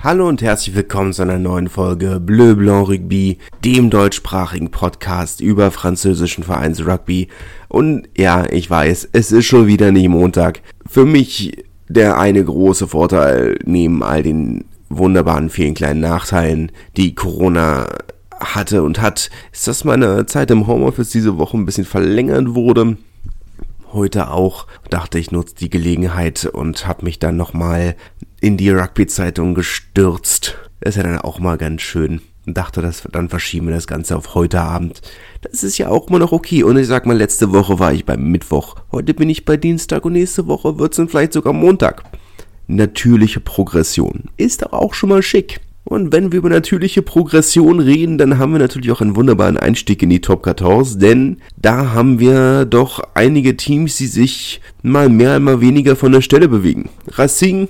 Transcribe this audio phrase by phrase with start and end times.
[0.00, 5.72] Hallo und herzlich willkommen zu einer neuen Folge Bleu Blanc Rugby, dem deutschsprachigen Podcast über
[5.72, 7.26] französischen Vereins Rugby.
[7.66, 10.62] Und ja, ich weiß, es ist schon wieder nicht Montag.
[10.88, 17.88] Für mich der eine große Vorteil neben all den wunderbaren vielen kleinen Nachteilen, die Corona
[18.38, 22.98] hatte und hat, ist, dass meine Zeit im Homeoffice diese Woche ein bisschen verlängert wurde
[23.92, 24.66] heute auch.
[24.90, 27.96] Dachte ich nutze die Gelegenheit und habe mich dann nochmal
[28.40, 30.56] in die Rugby-Zeitung gestürzt.
[30.80, 32.20] Das ist ja dann auch mal ganz schön.
[32.46, 35.02] Und dachte, dass dann verschieben wir das Ganze auf heute Abend.
[35.42, 36.62] Das ist ja auch immer noch okay.
[36.62, 38.76] Und ich sag mal, letzte Woche war ich beim Mittwoch.
[38.90, 42.04] Heute bin ich bei Dienstag und nächste Woche wird's dann vielleicht sogar Montag.
[42.66, 44.30] Natürliche Progression.
[44.38, 45.60] Ist doch auch schon mal schick.
[45.84, 50.02] Und wenn wir über natürliche Progression reden, dann haben wir natürlich auch einen wunderbaren Einstieg
[50.02, 55.40] in die Top 14, denn da haben wir doch einige Teams, die sich mal mehr,
[55.40, 56.90] mal weniger von der Stelle bewegen.
[57.12, 57.68] Racing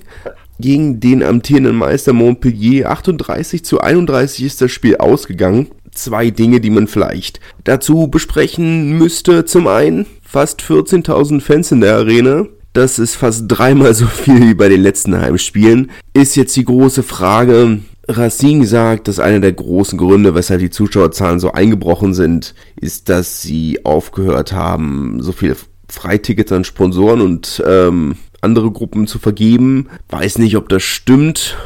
[0.60, 5.68] gegen den amtierenden Meister Montpellier 38 zu 31 ist das Spiel ausgegangen.
[5.92, 9.45] Zwei Dinge, die man vielleicht dazu besprechen müsste.
[9.45, 12.46] Zum einen fast 14.000 Fans in der Arena.
[12.73, 15.90] Das ist fast dreimal so viel wie bei den letzten Heimspielen.
[16.12, 21.40] Ist jetzt die große Frage, Racine sagt, dass einer der großen Gründe, weshalb die Zuschauerzahlen
[21.40, 25.56] so eingebrochen sind, ist, dass sie aufgehört haben, so viele
[25.90, 29.88] Freitickets an Sponsoren und ähm, andere Gruppen zu vergeben.
[30.08, 31.56] Weiß nicht, ob das stimmt.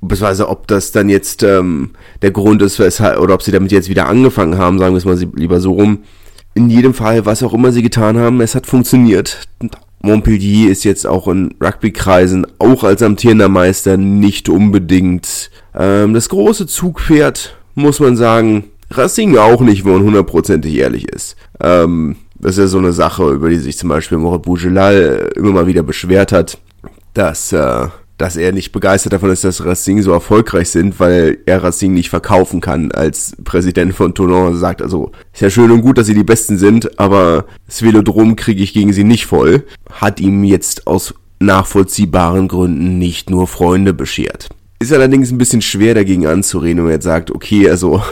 [0.00, 1.90] Beziehungsweise ob das dann jetzt ähm,
[2.22, 5.04] der Grund ist, weshalb, oder ob sie damit jetzt wieder angefangen haben, sagen wir es
[5.04, 6.00] mal lieber so rum.
[6.54, 9.48] In jedem Fall, was auch immer sie getan haben, es hat funktioniert.
[10.02, 16.66] Montpellier ist jetzt auch in Rugby-Kreisen, auch als amtierender Meister, nicht unbedingt ähm, das große
[16.66, 18.64] Zugpferd, muss man sagen.
[18.90, 21.36] Racing auch nicht, wenn man hundertprozentig ehrlich ist.
[21.60, 25.52] Ähm, das ist ja so eine Sache, über die sich zum Beispiel Morat Bougelal immer
[25.52, 26.58] mal wieder beschwert hat,
[27.14, 27.86] dass äh,
[28.18, 32.08] dass er nicht begeistert davon ist, dass Racing so erfolgreich sind, weil er Racing nicht
[32.08, 34.52] verkaufen kann als Präsident von Toulon.
[34.52, 37.82] Er sagt also, ist ja schön und gut, dass sie die Besten sind, aber das
[37.82, 39.64] Velodrom kriege ich gegen sie nicht voll.
[39.90, 44.50] Hat ihm jetzt aus nachvollziehbaren Gründen nicht nur Freunde beschert.
[44.78, 48.02] Ist allerdings ein bisschen schwer dagegen anzureden, wenn man jetzt sagt, okay, also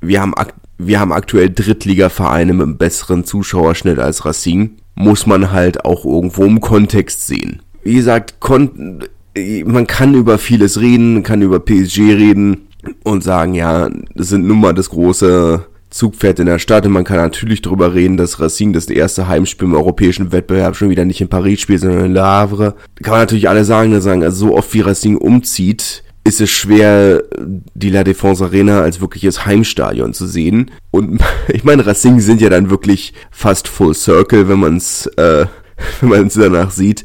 [0.00, 0.32] wir haben,
[0.78, 4.76] wir haben aktuell Drittliga-Vereine mit einem besseren Zuschauerschnitt als Racing.
[4.94, 7.62] Muss man halt auch irgendwo im Kontext sehen.
[7.82, 12.68] Wie gesagt, man kann über vieles reden, kann über PSG reden
[13.04, 17.04] und sagen, ja, das sind nun mal das große Zugpferd in der Stadt und man
[17.04, 21.20] kann natürlich darüber reden, dass Racing das erste Heimspiel im europäischen Wettbewerb schon wieder nicht
[21.20, 22.74] in Paris spielt, sondern in Le Havre.
[23.02, 27.24] Kann man natürlich alle sagen, sagen, also so oft wie Racing umzieht, ist es schwer,
[27.74, 30.70] die La Défense Arena als wirkliches Heimstadion zu sehen.
[30.90, 35.46] Und ich meine, Racing sind ja dann wirklich fast Full Circle, wenn man es äh,
[36.00, 37.04] wenn man es danach sieht.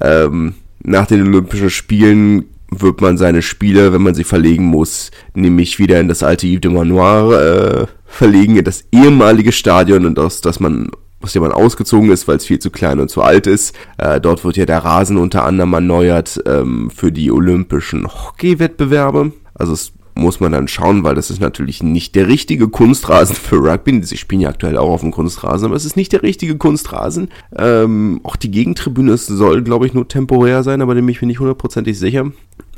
[0.00, 5.78] Ähm, nach den Olympischen Spielen wird man seine Spiele, wenn man sie verlegen muss, nämlich
[5.78, 10.40] wieder in das alte Yves de Manoir äh, verlegen, in das ehemalige Stadion und aus
[10.40, 10.90] das man
[11.22, 13.74] aus dem man ausgezogen ist, weil es viel zu klein und zu alt ist.
[13.98, 19.32] Äh, dort wird ja der Rasen unter anderem erneuert ähm, für die olympischen Hockey-Wettbewerbe.
[19.54, 23.56] Also es muss man dann schauen, weil das ist natürlich nicht der richtige Kunstrasen für
[23.56, 24.02] Rugby.
[24.04, 27.28] Sie spielen ja aktuell auch auf dem Kunstrasen, aber es ist nicht der richtige Kunstrasen.
[27.56, 31.98] Ähm, auch die Gegentribüne soll, glaube ich, nur temporär sein, aber dem bin ich hundertprozentig
[31.98, 32.30] sicher.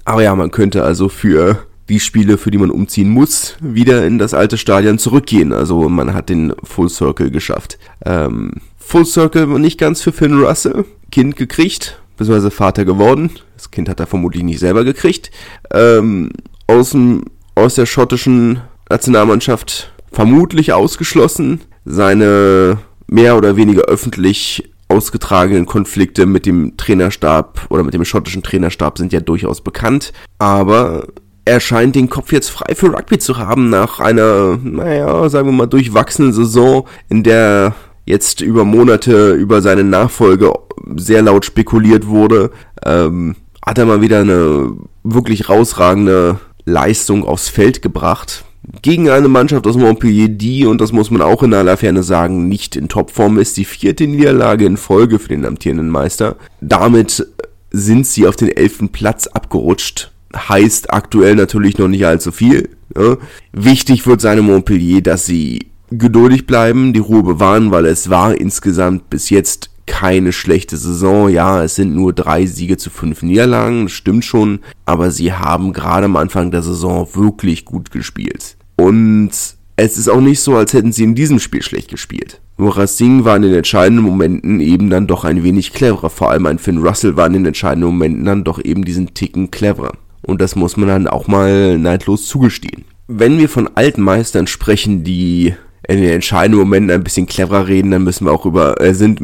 [0.05, 4.19] Aber ja, man könnte also für die Spiele, für die man umziehen muss, wieder in
[4.19, 5.53] das alte Stadion zurückgehen.
[5.53, 7.79] Also man hat den Full Circle geschafft.
[8.05, 10.85] Ähm, Full Circle nicht ganz für Finn Russell.
[11.11, 13.31] Kind gekriegt, beziehungsweise Vater geworden.
[13.57, 15.31] Das Kind hat er vermutlich nicht selber gekriegt.
[15.73, 16.31] Ähm,
[16.67, 17.25] aus, dem,
[17.55, 21.61] aus der schottischen Nationalmannschaft vermutlich ausgeschlossen.
[21.85, 28.99] Seine mehr oder weniger öffentlich ausgetragenen Konflikte mit dem Trainerstab oder mit dem schottischen Trainerstab
[28.99, 30.13] sind ja durchaus bekannt.
[30.39, 31.07] Aber
[31.45, 35.53] er scheint den Kopf jetzt frei für Rugby zu haben nach einer, naja, sagen wir
[35.53, 37.75] mal, durchwachsenen Saison, in der
[38.07, 40.53] jetzt über Monate über seine Nachfolge
[40.97, 42.51] sehr laut spekuliert wurde.
[42.85, 44.73] Ähm, hat er mal wieder eine
[45.03, 48.45] wirklich rausragende Leistung aufs Feld gebracht.
[48.81, 52.49] Gegen eine Mannschaft aus Montpellier, die, und das muss man auch in aller Ferne sagen,
[52.49, 53.59] nicht in Topform ist.
[53.59, 56.37] Die vierte Niederlage in Folge für den amtierenden Meister.
[56.63, 57.27] Damit
[57.71, 60.14] sind sie auf den elften Platz abgerutscht.
[60.35, 62.71] Heißt aktuell natürlich noch nicht allzu viel.
[62.97, 63.17] Ja.
[63.53, 69.11] Wichtig wird seine Montpellier, dass sie geduldig bleiben, die Ruhe bewahren, weil es war insgesamt
[69.11, 71.29] bis jetzt keine schlechte Saison.
[71.29, 76.07] Ja, es sind nur drei Siege zu fünf Niederlagen, stimmt schon, aber sie haben gerade
[76.07, 78.57] am Anfang der Saison wirklich gut gespielt.
[78.77, 79.31] Und
[79.77, 82.41] es ist auch nicht so, als hätten sie in diesem Spiel schlecht gespielt.
[82.57, 86.11] Nur Racing war in den entscheidenden Momenten eben dann doch ein wenig cleverer.
[86.11, 89.51] Vor allem ein Finn Russell war in den entscheidenden Momenten dann doch eben diesen Ticken
[89.51, 89.93] cleverer.
[90.25, 92.85] Und das muss man dann auch mal neidlos zugestehen.
[93.07, 95.55] Wenn wir von alten Meistern sprechen, die
[95.87, 99.21] in den entscheidenden Momenten ein bisschen cleverer reden, dann müssen wir auch über, äh, sind,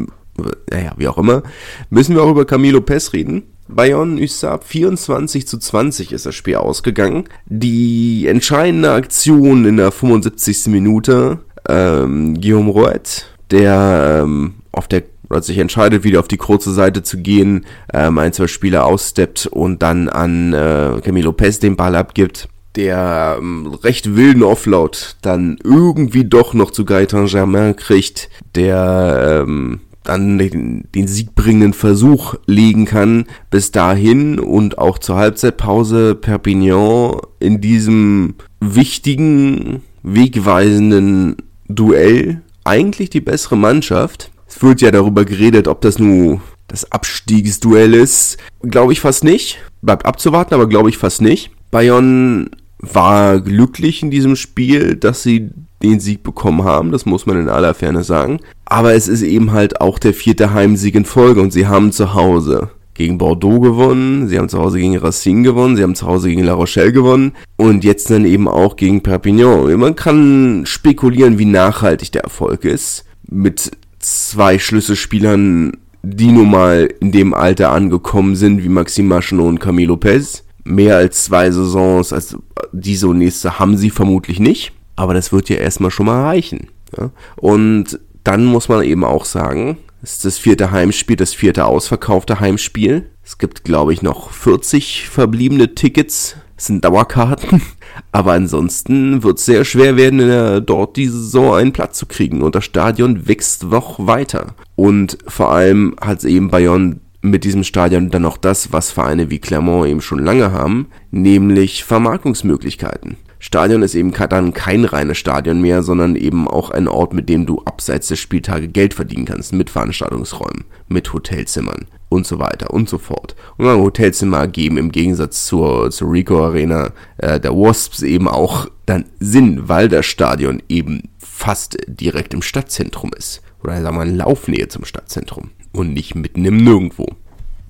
[0.69, 1.43] naja, wie auch immer,
[1.89, 3.43] müssen wir auch über Camilo Pes reden.
[3.67, 7.23] Bayonne Usab 24 zu 20 ist das Spiel ausgegangen.
[7.45, 10.67] Die entscheidende Aktion in der 75.
[10.67, 16.73] Minute, ähm, Guillaume Roet, der ähm, auf der oder sich entscheidet, wieder auf die kurze
[16.73, 21.75] Seite zu gehen, ähm, ein, zwei Spieler aussteppt und dann an äh, Camilo Pes den
[21.75, 28.29] Ball abgibt der ähm, recht wilden Offload dann irgendwie doch noch zu Gaetan Germain kriegt,
[28.55, 36.15] der ähm, dann den, den siegbringenden Versuch legen kann bis dahin und auch zur Halbzeitpause
[36.15, 41.37] Perpignan in diesem wichtigen, wegweisenden
[41.67, 44.30] Duell eigentlich die bessere Mannschaft.
[44.51, 48.37] Es wird ja darüber geredet, ob das nun das Abstiegsduell ist.
[48.61, 49.59] Glaube ich fast nicht.
[49.81, 51.51] Bleibt abzuwarten, aber glaube ich fast nicht.
[51.71, 55.51] Bayonne war glücklich in diesem Spiel, dass sie
[55.81, 58.39] den Sieg bekommen haben, das muss man in aller Ferne sagen.
[58.65, 62.13] Aber es ist eben halt auch der vierte Heimsieg in Folge und sie haben zu
[62.13, 66.29] Hause gegen Bordeaux gewonnen, sie haben zu Hause gegen Racine gewonnen, sie haben zu Hause
[66.29, 69.73] gegen La Rochelle gewonnen und jetzt dann eben auch gegen Perpignan.
[69.79, 73.05] Man kann spekulieren, wie nachhaltig der Erfolg ist.
[73.27, 73.71] Mit
[74.01, 79.87] zwei Schlüsselspielern, die nun mal in dem Alter angekommen sind, wie Maxime Machenot und Camille
[79.87, 80.43] Lopez.
[80.63, 82.37] Mehr als zwei Saisons, als
[82.71, 84.73] diese und nächste haben sie vermutlich nicht.
[84.95, 86.67] Aber das wird ja erstmal schon mal reichen.
[86.97, 87.11] Ja?
[87.37, 92.39] Und dann muss man eben auch sagen, es ist das vierte Heimspiel, das vierte ausverkaufte
[92.39, 93.09] Heimspiel.
[93.23, 96.35] Es gibt, glaube ich, noch 40 verbliebene Tickets.
[96.61, 97.59] Sind Dauerkarten.
[98.11, 102.43] Aber ansonsten wird es sehr schwer werden, dort diese Saison einen Platz zu kriegen.
[102.43, 104.53] Und das Stadion wächst noch weiter.
[104.75, 109.31] Und vor allem hat es eben Bayonne mit diesem Stadion dann noch das, was Vereine
[109.31, 113.17] wie Clermont eben schon lange haben, nämlich Vermarktungsmöglichkeiten.
[113.43, 117.47] Stadion ist eben dann kein reines Stadion mehr, sondern eben auch ein Ort, mit dem
[117.47, 122.87] du abseits der Spieltage Geld verdienen kannst, mit Veranstaltungsräumen, mit Hotelzimmern und so weiter und
[122.87, 123.35] so fort.
[123.57, 128.67] Und ein Hotelzimmer geben im Gegensatz zur, zur Rico Arena äh, der Wasps eben auch
[128.85, 133.41] dann Sinn, weil das Stadion eben fast direkt im Stadtzentrum ist.
[133.63, 137.07] Oder sagen wir mal Laufnähe zum Stadtzentrum und nicht mitten im Nirgendwo.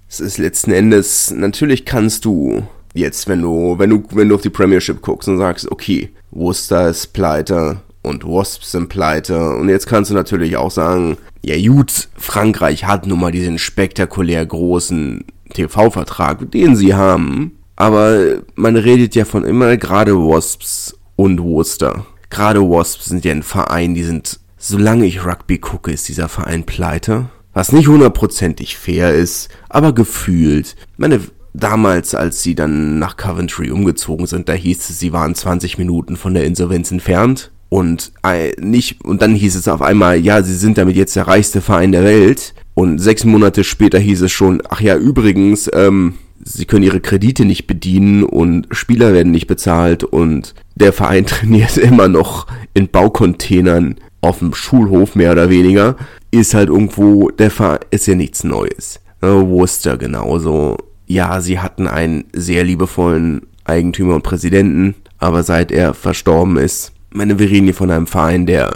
[0.09, 4.41] Es ist letzten Endes, natürlich kannst du jetzt, wenn du, wenn du, wenn du auf
[4.41, 9.88] die Premiership guckst und sagst, okay, Worcester ist pleite und Wasps sind pleite und jetzt
[9.88, 16.51] kannst du natürlich auch sagen, ja gut, Frankreich hat nun mal diesen spektakulär großen TV-Vertrag,
[16.51, 22.05] den sie haben, aber man redet ja von immer gerade Wasps und Worcester.
[22.29, 26.63] Gerade Wasps sind ja ein Verein, die sind, solange ich Rugby gucke, ist dieser Verein
[26.63, 27.29] pleite.
[27.53, 30.77] Was nicht hundertprozentig fair ist, aber gefühlt.
[30.95, 31.19] Meine,
[31.53, 36.15] damals, als sie dann nach Coventry umgezogen sind, da hieß es, sie waren 20 Minuten
[36.15, 37.51] von der Insolvenz entfernt.
[37.69, 41.27] Und äh, nicht, und dann hieß es auf einmal, ja, sie sind damit jetzt der
[41.27, 42.53] reichste Verein der Welt.
[42.74, 47.45] Und sechs Monate später hieß es schon, ach ja, übrigens, ähm, sie können ihre Kredite
[47.45, 53.95] nicht bedienen und Spieler werden nicht bezahlt und der Verein trainiert immer noch in Baucontainern
[54.21, 55.95] auf dem Schulhof mehr oder weniger.
[56.31, 59.00] Ist halt irgendwo, der Verein ist ja nichts Neues.
[59.21, 60.77] Worcester genauso
[61.13, 67.39] ja, sie hatten einen sehr liebevollen Eigentümer und Präsidenten, aber seit er verstorben ist, meine,
[67.39, 68.71] wir reden hier von einem Verein, der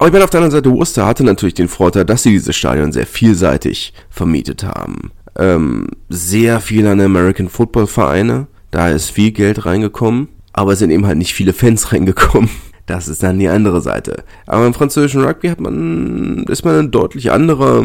[0.00, 2.56] aber ich meine, auf der anderen Seite, Worcester hatte natürlich den Vorteil, dass sie dieses
[2.56, 5.10] Stadion sehr vielseitig vermietet haben.
[5.36, 10.90] Ähm, sehr viele an American Football Vereine, da ist viel Geld reingekommen, aber es sind
[10.90, 12.48] eben halt nicht viele Fans reingekommen.
[12.86, 14.24] Das ist dann die andere Seite.
[14.46, 17.84] Aber im französischen Rugby hat man, ist man ein deutlich anderer,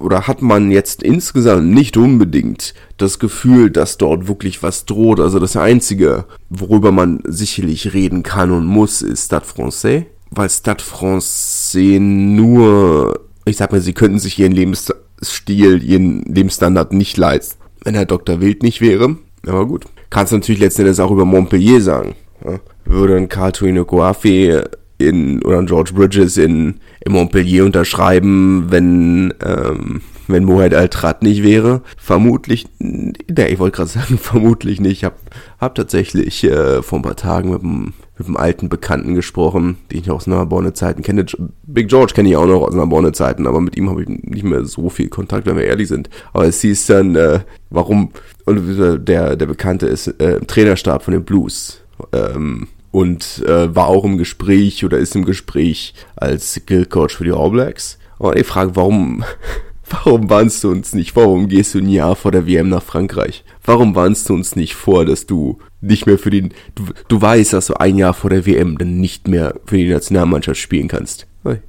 [0.00, 5.20] oder hat man jetzt insgesamt nicht unbedingt das Gefühl, dass dort wirklich was droht.
[5.20, 10.04] Also das Einzige, worüber man sicherlich reden kann und muss, ist Stade Francais.
[10.30, 17.16] Weil Stade Francais nur, ich sag mal, sie könnten sich ihren Lebensstil, ihren Lebensstandard nicht
[17.16, 18.40] leisten, wenn Herr Dr.
[18.40, 19.16] Wild nicht wäre.
[19.46, 19.86] Aber gut.
[20.10, 22.14] Kannst du natürlich letzten Endes auch über Montpellier sagen.
[22.44, 24.60] Ja würde ein Cartoon Coafi
[25.00, 30.02] in oder George Bridges in, in Montpellier unterschreiben, wenn ähm,
[30.32, 31.82] wenn Mohamed Al-Trat nicht wäre.
[31.96, 33.12] Vermutlich, ne,
[33.48, 34.98] ich wollte gerade sagen, vermutlich nicht.
[34.98, 35.16] Ich habe
[35.58, 40.00] hab tatsächlich äh, vor ein paar Tagen mit einem, mit einem alten Bekannten gesprochen, den
[40.00, 41.26] ich aus Narbonne Zeiten kenne.
[41.64, 44.44] Big George kenne ich auch noch aus Narbonne Zeiten, aber mit ihm habe ich nicht
[44.44, 46.10] mehr so viel Kontakt, wenn wir ehrlich sind.
[46.32, 47.40] Aber es hieß dann, äh,
[47.70, 48.10] warum,
[48.44, 51.82] und der, der Bekannte ist äh, Trainerstab von den Blues.
[52.12, 57.24] Ähm, und äh, war auch im Gespräch oder ist im Gespräch als Guild Coach für
[57.24, 57.98] die All Blacks.
[58.18, 59.24] Und ich frage, warum,
[59.90, 61.16] Warum warnst du uns nicht?
[61.16, 63.44] Warum gehst du ein Jahr vor der WM nach Frankreich?
[63.64, 67.52] Warum warnst du uns nicht vor, dass du nicht mehr für den, du, du weißt,
[67.52, 71.26] dass du ein Jahr vor der WM dann nicht mehr für die Nationalmannschaft spielen kannst?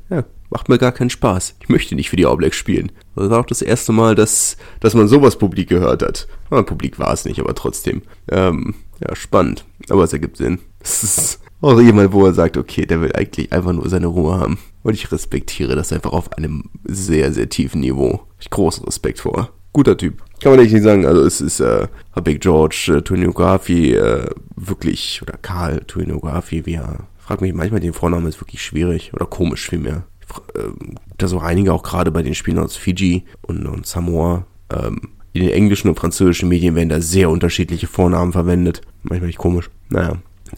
[0.10, 1.56] Ja, macht mir gar keinen Spaß.
[1.62, 2.92] Ich möchte nicht für die All Blacks spielen.
[3.16, 6.28] Das war auch das erste Mal, dass, dass man sowas publik gehört hat.
[6.52, 8.04] Ja, publik war es nicht, aber trotzdem.
[8.30, 9.66] Ähm, ja, spannend.
[9.90, 10.60] Aber es ergibt Sinn.
[10.84, 14.40] Es ist auch jemand, wo er sagt, okay, der will eigentlich einfach nur seine Ruhe
[14.40, 14.58] haben.
[14.82, 18.22] Und ich respektiere das einfach auf einem sehr, sehr tiefen Niveau.
[18.40, 19.50] Ich großen Respekt vor.
[19.72, 20.24] Guter Typ.
[20.42, 21.06] Kann man echt nicht sagen.
[21.06, 21.88] Also es ist äh,
[22.24, 27.94] Big George, äh, Tuinografi, äh, wirklich, oder Karl Tuinografi, wie er, frag mich manchmal, den
[27.94, 30.04] Vornamen ist wirklich schwierig oder komisch vielmehr.
[30.56, 30.64] Äh,
[31.18, 34.48] da so einige auch gerade bei den Spielen aus Fiji und, und Samoa.
[34.72, 38.82] Ähm, in den englischen und französischen Medien werden da sehr unterschiedliche Vornamen verwendet.
[39.04, 39.70] Manchmal nicht komisch.
[39.90, 40.18] Naja,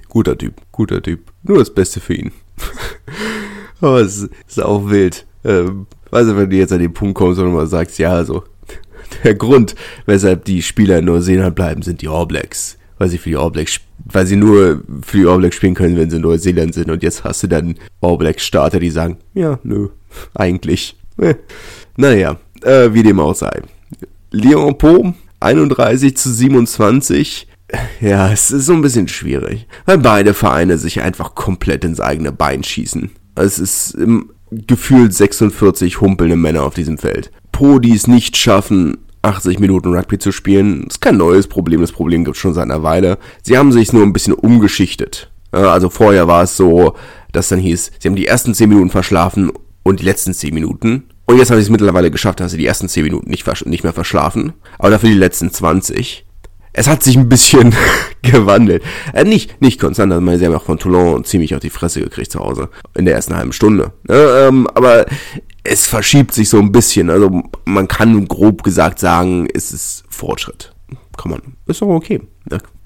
[0.10, 1.32] guter Typ, guter Typ.
[1.44, 2.32] Nur das Beste für ihn.
[3.82, 5.26] Aber es ist auch wild.
[5.44, 8.44] Ähm, weiß nicht, wenn du jetzt an den Punkt kommst und mal sagst, ja, also
[9.24, 9.76] der Grund,
[10.06, 12.78] weshalb die Spieler in Neuseeland bleiben, sind die All Blacks.
[12.98, 15.98] Weil sie für die All Blacks, weil sie nur für die All Blacks spielen können,
[15.98, 16.90] wenn sie in Neuseeland sind.
[16.90, 19.90] Und jetzt hast du dann All Blacks Starter, die sagen, ja, nö,
[20.34, 20.98] eigentlich.
[21.96, 23.62] Naja, äh, wie dem auch sei.
[24.36, 27.48] Leon Po, 31 zu 27.
[28.02, 32.32] Ja, es ist so ein bisschen schwierig, weil beide Vereine sich einfach komplett ins eigene
[32.32, 33.12] Bein schießen.
[33.36, 33.96] Es ist
[34.50, 37.32] gefühlt 46 humpelnde Männer auf diesem Feld.
[37.52, 41.82] Po, die es nicht schaffen, 80 Minuten Rugby zu spielen, ist kein neues Problem.
[41.82, 43.20] Das Problem gibt es schon seit einer Weile.
[43.44, 45.32] Sie haben sich nur ein bisschen umgeschichtet.
[45.52, 46.96] Also vorher war es so,
[47.32, 49.52] dass dann hieß, sie haben die ersten 10 Minuten verschlafen
[49.84, 51.04] und die letzten 10 Minuten.
[51.34, 53.84] Und jetzt haben sie es mittlerweile geschafft, dass sie die ersten 10 Minuten nicht, nicht
[53.84, 56.28] mehr verschlafen, aber dafür die letzten 20.
[56.74, 57.74] Es hat sich ein bisschen
[58.22, 58.84] gewandelt.
[59.14, 62.32] Äh, nicht, nicht konstant, also sie haben auch von Toulon ziemlich auf die Fresse gekriegt
[62.32, 62.70] zu Hause.
[62.94, 63.94] In der ersten halben Stunde.
[64.08, 65.08] Äh, ähm, aber
[65.64, 67.10] es verschiebt sich so ein bisschen.
[67.10, 70.72] Also man kann grob gesagt sagen, es ist Fortschritt.
[71.18, 71.42] Kann man.
[71.66, 72.22] Ist doch okay.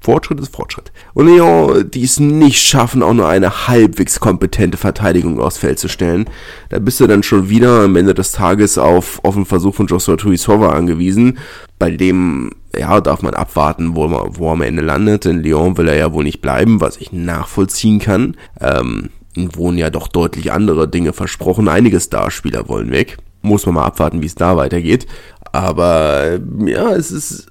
[0.08, 0.94] Fortschritt ist Fortschritt.
[1.14, 5.90] Und Leon, die es nicht schaffen, auch nur eine halbwegs kompetente Verteidigung aufs Feld zu
[5.90, 6.30] stellen,
[6.70, 9.88] da bist du dann schon wieder am Ende des Tages auf, auf einen Versuch von
[9.88, 11.40] Joshua Tuisova angewiesen,
[11.78, 15.26] bei dem, ja, darf man abwarten, wo, wo er am Ende landet.
[15.26, 18.38] In Lyon will er ja wohl nicht bleiben, was ich nachvollziehen kann.
[18.62, 21.68] Ähm, wurden ja doch deutlich andere Dinge versprochen.
[21.68, 23.18] Einige Starspieler wollen weg.
[23.42, 25.06] Muss man mal abwarten, wie es da weitergeht.
[25.52, 27.48] Aber ja, es ist.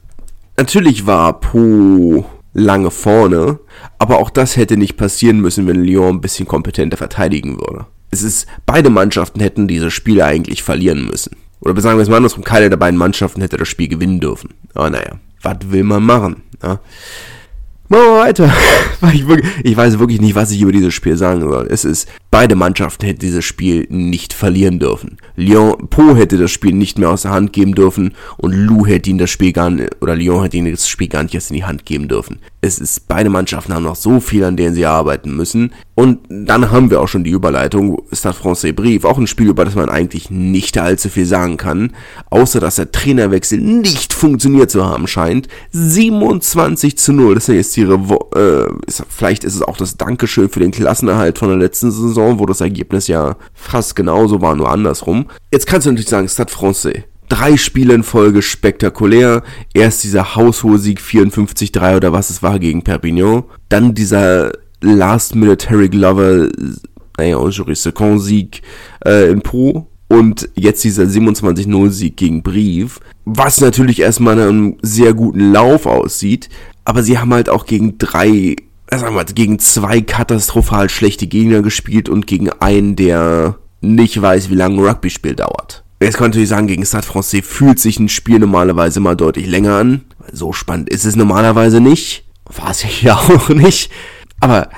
[0.57, 2.25] Natürlich war Po
[2.57, 3.59] lange vorne,
[3.99, 7.87] aber auch das hätte nicht passieren müssen, wenn Lyon ein bisschen kompetenter verteidigen würde.
[8.11, 11.37] Es ist, beide Mannschaften hätten diese Spiele eigentlich verlieren müssen.
[11.61, 14.55] Oder sagen wir es mal andersrum, keine der beiden Mannschaften hätte das Spiel gewinnen dürfen.
[14.75, 16.43] Aber naja, was will man machen?
[16.63, 16.81] Ja?
[17.89, 18.53] Machen wir weiter.
[19.13, 21.69] Ich, wirklich, ich, weiß wirklich nicht, was ich über dieses Spiel sagen soll.
[21.71, 25.19] Es ist, beide Mannschaften hätten dieses Spiel nicht verlieren dürfen.
[25.37, 29.11] Lyon, Po hätte das Spiel nicht mehr aus der Hand geben dürfen und Lou hätte
[29.11, 31.57] ihn das Spiel gar nicht, oder Lyon hätte ihn das Spiel gar nicht erst in
[31.57, 32.41] die Hand geben dürfen.
[32.61, 35.73] Es ist, beide Mannschaften haben noch so viel, an denen sie arbeiten müssen.
[35.95, 39.65] Und dann haben wir auch schon die Überleitung, Stade Francais Brief, auch ein Spiel, über
[39.65, 41.93] das man eigentlich nicht allzu viel sagen kann,
[42.29, 45.49] außer dass der Trainerwechsel nicht funktioniert zu haben scheint.
[45.73, 47.95] 27 zu 0, das ist jetzt ihre,
[48.35, 52.16] äh, ist, vielleicht ist es auch das Dankeschön für den Klassenerhalt von der letzten Saison,
[52.17, 55.27] wo das Ergebnis ja fast genauso war, nur andersrum.
[55.53, 59.43] Jetzt kannst du natürlich sagen, Stade Francais drei Spiele in Folge spektakulär.
[59.75, 63.45] Erst dieser haushohe Sieg 54-3 oder was es war gegen Perpignan.
[63.69, 66.49] Dann dieser Last Military Glover,
[67.19, 68.63] naja, Jury Second Sieg
[69.05, 69.89] äh, in Po.
[70.09, 73.01] Und jetzt dieser 27-0 Sieg gegen Brief.
[73.25, 76.49] Was natürlich erstmal einem sehr guten Lauf aussieht.
[76.85, 78.55] Aber sie haben halt auch gegen drei,
[78.99, 84.51] sagen wir mal, gegen zwei katastrophal schlechte Gegner gespielt und gegen einen, der nicht weiß,
[84.51, 85.85] wie lange ein Rugby-Spiel dauert.
[86.01, 89.77] Jetzt man natürlich sagen, gegen Stade Francais fühlt sich ein Spiel normalerweise mal deutlich länger
[89.77, 90.03] an.
[90.31, 92.25] So spannend ist es normalerweise nicht.
[92.45, 93.91] War es ja auch nicht.
[94.41, 94.69] Aber,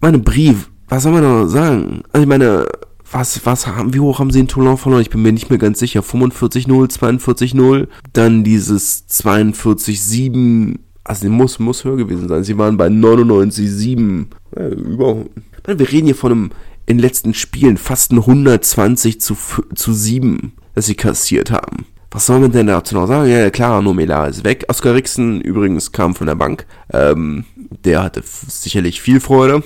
[0.00, 2.02] meine Brief, was soll man noch sagen?
[2.12, 2.66] Also ich meine,
[3.12, 5.02] was, was haben, wie hoch haben sie in Toulon verloren?
[5.02, 6.00] Ich bin mir nicht mehr ganz sicher.
[6.00, 10.78] 45-0, 42-0, dann dieses 42-7,
[11.10, 12.44] also muss, muss höher gewesen sein.
[12.44, 14.26] Sie waren bei 99-7.
[14.56, 15.24] Ja, über,
[15.66, 16.50] wir reden hier von einem
[16.86, 19.36] in den letzten Spielen fast ein 120 zu,
[19.74, 21.86] zu 7, das sie kassiert haben.
[22.12, 23.28] Was soll man denn dazu noch sagen?
[23.28, 24.66] Ja, klar, Nomela ist weg.
[24.68, 26.64] Oscar Rixen übrigens kam von der Bank.
[26.92, 27.44] Ähm,
[27.84, 29.64] der hatte sicherlich viel Freude.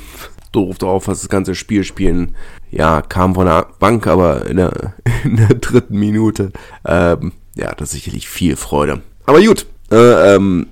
[0.50, 2.36] Doof drauf, was das ganze Spiel spielen.
[2.70, 6.52] Ja, kam von der Bank, aber in der, in der dritten Minute.
[6.86, 9.02] Ähm, ja, das sicherlich viel Freude.
[9.26, 10.68] Aber gut, äh, ähm,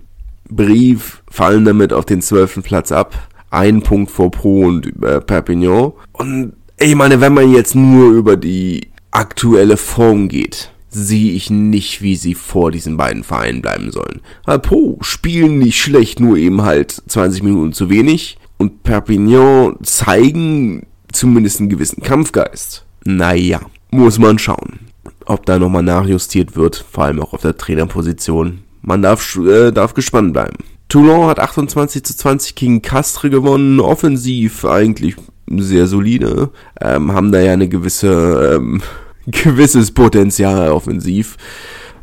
[0.56, 5.92] Brief fallen damit auf den zwölften Platz ab ein Punkt vor Pro und äh, Perpignan.
[6.12, 12.02] Und ich meine, wenn man jetzt nur über die aktuelle Form geht, sehe ich nicht,
[12.02, 14.20] wie sie vor diesen beiden Vereinen bleiben sollen.
[14.62, 18.38] Po spielen nicht schlecht, nur eben halt 20 Minuten zu wenig.
[18.58, 22.84] Und Perpignan zeigen zumindest einen gewissen Kampfgeist.
[23.04, 24.80] Naja, muss man schauen,
[25.26, 28.60] ob da nochmal nachjustiert wird, vor allem auch auf der Trainerposition.
[28.82, 30.58] Man darf, äh, darf gespannt bleiben.
[30.88, 35.16] Toulon hat 28 zu 20 gegen Castre gewonnen, offensiv eigentlich
[35.48, 38.82] sehr solide, ähm, haben da ja eine gewisse, ähm,
[39.26, 41.36] gewisses Potenzial offensiv.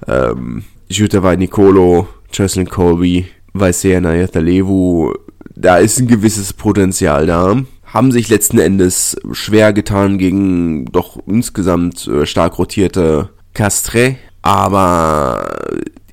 [0.07, 5.13] Ähm, Jutavai Nicolo, Jocelyn Colby, Vaisea Nayatalevu,
[5.55, 7.61] da ist ein gewisses Potenzial da.
[7.83, 15.45] Haben sich letzten Endes schwer getan gegen doch insgesamt äh, stark rotierte Castre, aber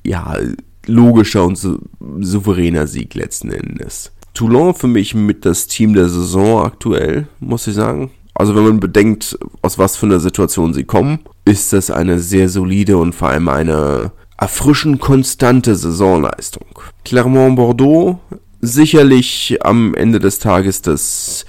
[0.07, 0.37] ja,
[0.85, 1.79] logischer und sou
[2.19, 4.11] souveräner Sieg letzten Endes.
[4.33, 8.11] Toulon für mich mit das Team der Saison aktuell, muss ich sagen.
[8.33, 12.47] Also wenn man bedenkt, aus was für einer Situation sie kommen, ist das eine sehr
[12.47, 16.67] solide und vor allem eine erfrischend konstante Saisonleistung.
[17.03, 18.19] Clermont-Bordeaux
[18.61, 21.45] sicherlich am Ende des Tages das,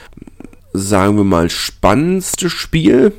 [0.72, 3.12] sagen wir mal, spannendste Spiel.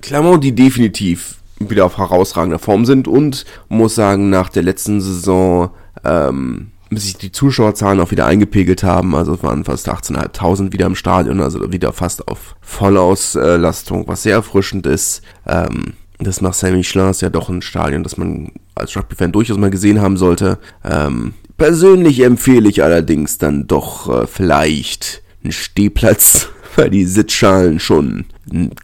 [0.00, 5.70] Clermont, die definitiv wieder auf herausragender Form sind und muss sagen, nach der letzten Saison
[6.04, 9.14] ähm, sich die Zuschauerzahlen auch wieder eingepegelt haben.
[9.14, 14.36] Also es waren fast 18.500 wieder im Stadion, also wieder fast auf Vollauslastung, was sehr
[14.36, 15.22] erfrischend ist.
[15.46, 19.70] Ähm, das Marcel Michelin ist ja doch ein Stadion, das man als Rugby-Fan durchaus mal
[19.70, 20.58] gesehen haben sollte.
[20.84, 26.48] Ähm, persönlich empfehle ich allerdings dann doch äh, vielleicht einen Stehplatz
[26.86, 28.26] die Sitzschalen schon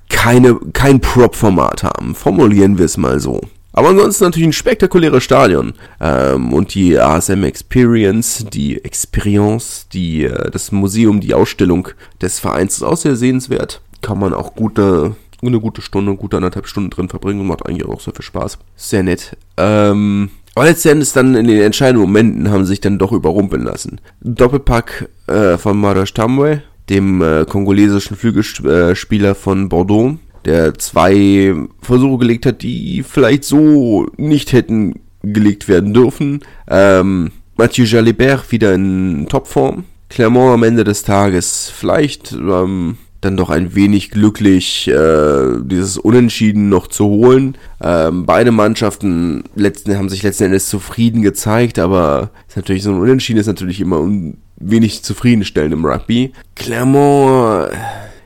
[0.08, 2.14] keine, kein Prop-Format haben.
[2.14, 3.40] Formulieren wir es mal so.
[3.74, 5.74] Aber ansonsten natürlich ein spektakuläres Stadion.
[6.00, 11.88] Ähm, und die ASM Experience, die Experience, die, äh, das Museum, die Ausstellung
[12.22, 13.80] des Vereins ist auch sehr sehenswert.
[14.00, 17.86] Kann man auch gute, eine gute Stunde, gute anderthalb Stunden drin verbringen und macht eigentlich
[17.86, 18.58] auch sehr viel Spaß.
[18.76, 19.36] Sehr nett.
[19.56, 24.00] Ähm, aber letztendlich dann in den entscheidenden Momenten haben sie sich dann doch überrumpeln lassen.
[24.20, 32.47] Doppelpack äh, von Mara Tamwe dem äh, kongolesischen Flügelspieler von Bordeaux, der zwei Versuche gelegt
[32.47, 36.40] hat, die vielleicht so nicht hätten gelegt werden dürfen.
[36.68, 39.84] Ähm, Mathieu Jalibert wieder in Topform.
[40.10, 46.68] Clermont am Ende des Tages vielleicht ähm, dann doch ein wenig glücklich, äh, dieses Unentschieden
[46.68, 47.56] noch zu holen.
[47.82, 53.00] Ähm, beide Mannschaften letzten, haben sich letzten Endes zufrieden gezeigt, aber ist natürlich so ein
[53.00, 56.32] Unentschieden ist natürlich immer un wenig zufriedenstellend im Rugby.
[56.54, 57.71] Clermont,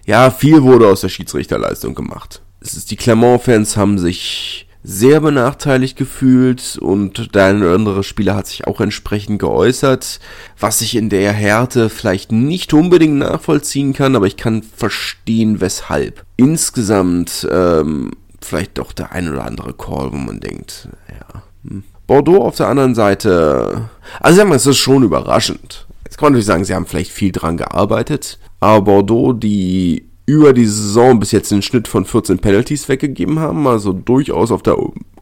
[0.07, 2.43] ja, viel wurde aus der Schiedsrichterleistung gemacht.
[2.61, 8.37] Es ist, die Clermont-Fans haben sich sehr benachteiligt gefühlt und der eine oder andere Spieler
[8.37, 10.21] hat sich auch entsprechend geäußert,
[10.59, 16.25] was ich in der Härte vielleicht nicht unbedingt nachvollziehen kann, aber ich kann verstehen, weshalb.
[16.37, 21.43] Insgesamt ähm, vielleicht doch der ein oder andere Call, wo man denkt, ja.
[21.69, 21.85] Hm.
[22.07, 25.88] Bordeaux auf der anderen Seite, also sagen wir, es ist schon überraschend.
[26.09, 30.55] Jetzt kann man natürlich sagen, sie haben vielleicht viel dran gearbeitet, aber Bordeaux, die über
[30.55, 34.79] die Saison bis jetzt einen Schnitt von 14 Penalties weggegeben haben, also durchaus auf der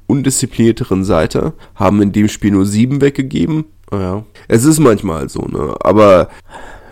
[0.07, 3.65] undisziplinierteren Seite, haben in dem Spiel nur sieben weggegeben.
[3.91, 5.75] Ja, es ist manchmal so, ne?
[5.81, 6.29] Aber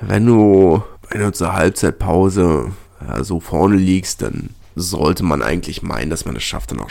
[0.00, 2.72] wenn du, wenn du zur Halbzeitpause
[3.06, 6.90] ja, so vorne liegst, dann sollte man eigentlich meinen, dass man es schafft, dann auch,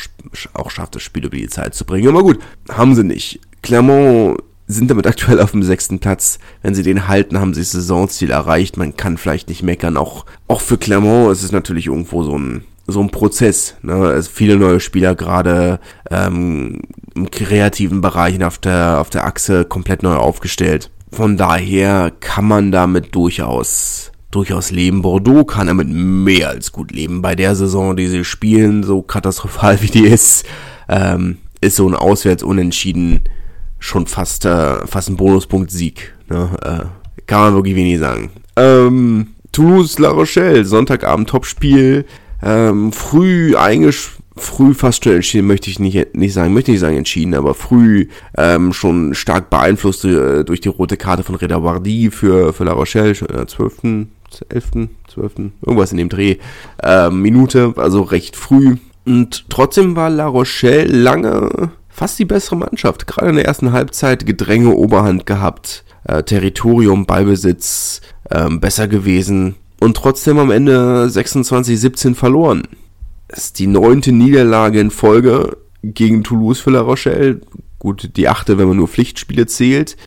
[0.54, 2.08] auch schafft, das Spiel über die Zeit zu bringen.
[2.08, 2.40] Aber gut,
[2.70, 3.42] haben sie nicht.
[3.62, 4.42] Clermont
[4.74, 6.40] sind damit aktuell auf dem sechsten Platz.
[6.62, 8.78] Wenn sie den halten, haben sie das Saisonziel erreicht.
[8.78, 9.98] Man kann vielleicht nicht meckern.
[9.98, 13.76] Auch, auch für Clermont ist es natürlich irgendwo so ein, so ein Prozess.
[13.82, 13.94] Ne?
[13.94, 16.82] Also viele neue Spieler gerade ähm,
[17.16, 20.90] im kreativen Bereich auf der, auf der Achse komplett neu aufgestellt.
[21.12, 25.04] Von daher kann man damit durchaus durchaus leben.
[25.04, 27.22] Bordeaux kann damit mehr als gut leben.
[27.22, 30.46] Bei der Saison, die sie spielen, so katastrophal wie die ist,
[30.90, 33.22] ähm, ist so ein Auswärts-Unentschieden
[33.84, 36.14] schon fast, äh, fast ein Bonuspunkt-Sieg.
[36.30, 36.50] Ne?
[36.64, 38.32] Äh, kann man wirklich wenig sagen.
[38.56, 42.06] Ähm, Toulouse, La Rochelle, Sonntagabend Topspiel.
[42.42, 46.82] Ähm, früh eingesch früh fast schon entschieden, möchte ich nicht, nicht sagen, möchte ich nicht
[46.82, 51.62] sagen entschieden, aber früh ähm, schon stark beeinflusst äh, durch die rote Karte von Reda
[51.62, 54.08] Wardi für, für La Rochelle, schon in der 12.,
[54.50, 54.66] 11.,
[55.08, 56.38] 12., irgendwas in dem Dreh,
[56.82, 58.78] äh, Minute, also recht früh.
[59.06, 63.08] Und trotzdem war La Rochelle lange fast die bessere Mannschaft.
[63.08, 68.02] Gerade in der ersten Halbzeit Gedränge Oberhand gehabt, äh, Territorium, Ballbesitz
[68.32, 72.64] ähm, besser gewesen und trotzdem am Ende 26-17 verloren.
[73.28, 77.42] Das ist die neunte Niederlage in Folge gegen Toulouse für La Rochelle.
[77.80, 79.98] Gut, die achte, wenn man nur Pflichtspiele zählt.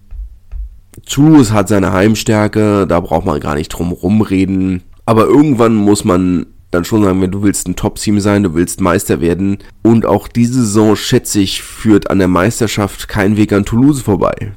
[1.09, 4.83] Toulouse hat seine Heimstärke, da braucht man gar nicht drum rumreden.
[5.05, 8.81] Aber irgendwann muss man dann schon sagen, wenn du willst ein Top-Team sein, du willst
[8.81, 9.59] Meister werden.
[9.83, 14.53] Und auch diese Saison, schätze ich, führt an der Meisterschaft kein Weg an Toulouse vorbei.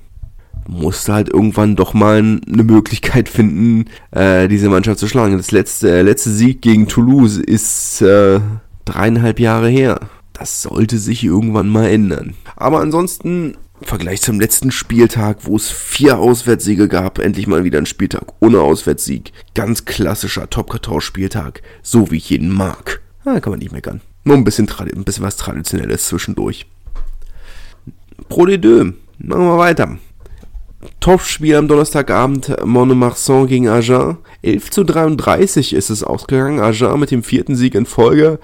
[0.68, 5.38] Musste halt irgendwann doch mal eine Möglichkeit finden, äh, diese Mannschaft zu schlagen.
[5.38, 8.40] Das letzte, äh, letzte Sieg gegen Toulouse ist äh,
[8.86, 10.00] dreieinhalb Jahre her.
[10.34, 12.34] Das sollte sich irgendwann mal ändern.
[12.56, 17.78] Aber ansonsten im Vergleich zum letzten Spieltag, wo es vier Auswärtssiege gab, endlich mal wieder
[17.78, 19.32] ein Spieltag ohne Auswärtssieg.
[19.56, 23.02] Ganz klassischer Top-14-Spieltag, so wie ich ihn mag.
[23.26, 24.02] Ah, kann man nicht meckern.
[24.24, 26.66] Nur ein bisschen, ein bisschen was Traditionelles zwischendurch.
[28.28, 28.94] Pro de deux.
[29.18, 29.98] Machen wir weiter.
[31.00, 34.18] Topspiel am Donnerstagabend Montmarsan gegen Agen.
[34.44, 36.60] 11 zu 33 ist es ausgegangen.
[36.60, 38.40] Agen mit dem vierten Sieg in Folge.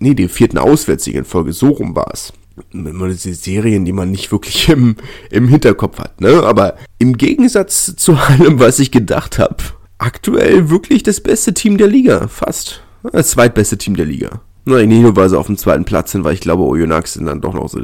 [0.00, 1.52] nee, dem vierten Auswärtssieg in Folge.
[1.52, 2.32] So rum war es
[2.72, 4.96] immer diese Serien, die man nicht wirklich im,
[5.30, 6.42] im Hinterkopf hat, ne?
[6.42, 9.56] Aber im Gegensatz zu allem, was ich gedacht habe,
[9.98, 12.82] aktuell wirklich das beste Team der Liga, fast.
[13.12, 14.40] Das zweitbeste Team der Liga.
[14.64, 17.26] Na, nicht nur, weil sie auf dem zweiten Platz sind, weil ich glaube, Oyonnax sind
[17.26, 17.80] dann doch noch so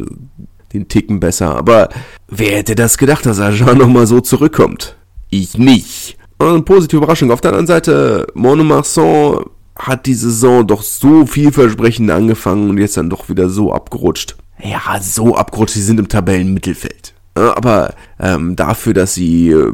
[0.73, 1.57] den Ticken besser.
[1.57, 1.89] Aber
[2.29, 4.97] wer hätte das gedacht, dass Ajan nochmal so zurückkommt?
[5.31, 6.19] Ich nicht.
[6.39, 7.31] Und eine positive Überraschung.
[7.31, 9.45] Auf der anderen Seite, Monomarsan
[9.77, 15.01] hat die Saison doch so vielversprechend angefangen und jetzt dann doch wieder so abgerutscht ja,
[15.01, 17.15] so abgerutscht, sie sind im Tabellenmittelfeld.
[17.35, 19.73] Aber ähm, dafür, dass sie äh,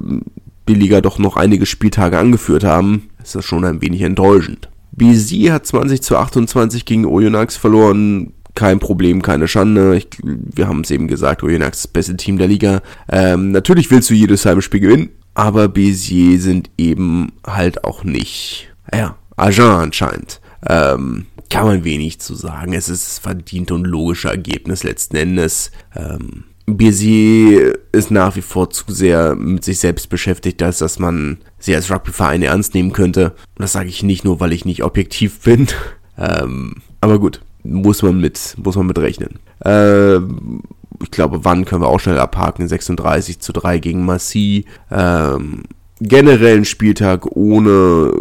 [0.69, 4.69] die Liga doch noch einige Spieltage angeführt haben, ist das schon ein wenig enttäuschend.
[4.93, 8.33] BC hat 20 zu 28 gegen Oyonnax verloren.
[8.55, 9.97] Kein Problem, keine Schande.
[9.97, 12.83] Ich, wir haben es eben gesagt, Oyonnax ist das beste Team der Liga.
[13.09, 19.17] Ähm, natürlich willst du jedes Heimspiel gewinnen, aber Bézier sind eben halt auch nicht, ja,
[19.37, 20.41] Agent anscheinend.
[20.67, 22.73] Ähm, kann man wenig zu sagen.
[22.73, 25.73] Es ist verdient und logische Ergebnis letzten Endes.
[25.95, 27.61] Ähm, Biesi
[27.93, 31.91] ist nach wie vor zu sehr mit sich selbst beschäftigt, als dass man sie als
[31.91, 33.31] Rugbyverein ernst nehmen könnte.
[33.31, 35.67] Und das sage ich nicht nur, weil ich nicht objektiv bin.
[36.19, 39.39] Ähm, aber gut, muss man mit, muss man mit rechnen.
[39.65, 40.61] Ähm,
[41.03, 42.69] ich glaube, wann können wir auch schnell abhaken?
[42.69, 44.67] 36 zu 3 gegen Massi.
[44.91, 45.63] Ähm,
[45.99, 48.13] generell ein Spieltag ohne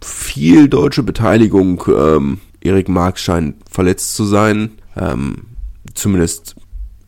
[0.00, 1.82] viel deutsche Beteiligung.
[1.88, 4.72] Ähm, Erik Marx scheint verletzt zu sein.
[4.96, 5.46] Ähm,
[5.94, 6.56] zumindest,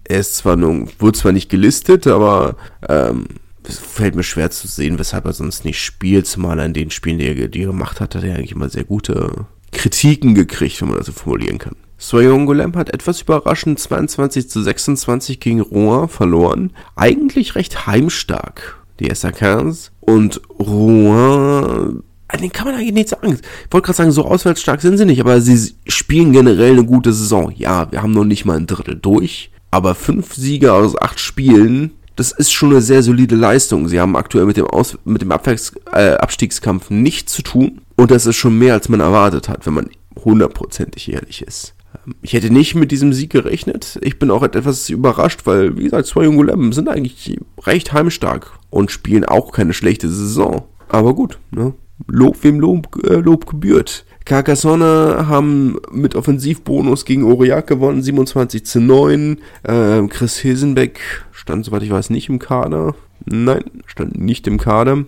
[0.04, 2.56] er ist zwar nur, wurde zwar nicht gelistet, aber
[2.88, 3.26] ähm,
[3.62, 7.18] es fällt mir schwer zu sehen, weshalb er sonst nicht spielt, zumal in den Spielen,
[7.18, 10.88] die er, die er gemacht hat, hat er eigentlich immer sehr gute Kritiken gekriegt, wenn
[10.88, 11.76] man das so formulieren kann.
[11.98, 16.72] Soyongolem hat etwas überraschend 22 zu 26 gegen Rouen verloren.
[16.96, 19.92] Eigentlich recht heimstark, die SAKs.
[20.00, 22.02] Und Rouen
[22.36, 23.32] den kann man eigentlich nicht sagen.
[23.32, 27.12] Ich wollte gerade sagen, so auswärtsstark sind sie nicht, aber sie spielen generell eine gute
[27.12, 27.52] Saison.
[27.56, 31.92] Ja, wir haben noch nicht mal ein Drittel durch, aber fünf Siege aus acht Spielen,
[32.16, 33.88] das ist schon eine sehr solide Leistung.
[33.88, 38.10] Sie haben aktuell mit dem, aus mit dem Abwärts äh, Abstiegskampf nichts zu tun und
[38.10, 39.90] das ist schon mehr, als man erwartet hat, wenn man
[40.24, 41.74] hundertprozentig ehrlich ist.
[42.06, 43.98] Ähm, ich hätte nicht mit diesem Sieg gerechnet.
[44.02, 48.58] Ich bin auch etwas überrascht, weil, wie gesagt, zwei junge Lemmen sind eigentlich recht heimstark
[48.70, 50.64] und spielen auch keine schlechte Saison.
[50.88, 51.74] Aber gut, ne?
[52.06, 54.04] Lob, wem Lob, äh, Lob gebührt.
[54.24, 59.38] Carcassonne haben mit Offensivbonus gegen Aurillac gewonnen, 27 zu 9.
[59.62, 61.00] Äh, Chris Hilsenbeck
[61.32, 62.94] stand, soweit ich weiß, nicht im Kader.
[63.24, 65.04] Nein, stand nicht im Kader.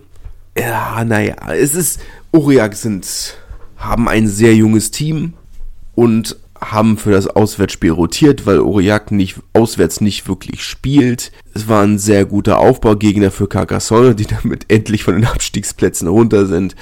[0.57, 2.01] Ja, naja, es ist,
[2.31, 3.37] Aurillac sind,
[3.77, 5.33] haben ein sehr junges Team
[5.95, 6.37] und
[6.71, 11.31] haben für das Auswärtsspiel rotiert, weil Aurillac nicht, auswärts nicht wirklich spielt.
[11.53, 16.45] Es war ein sehr guter Aufbaugegner für Carcassonne, die damit endlich von den Abstiegsplätzen runter
[16.45, 16.75] sind.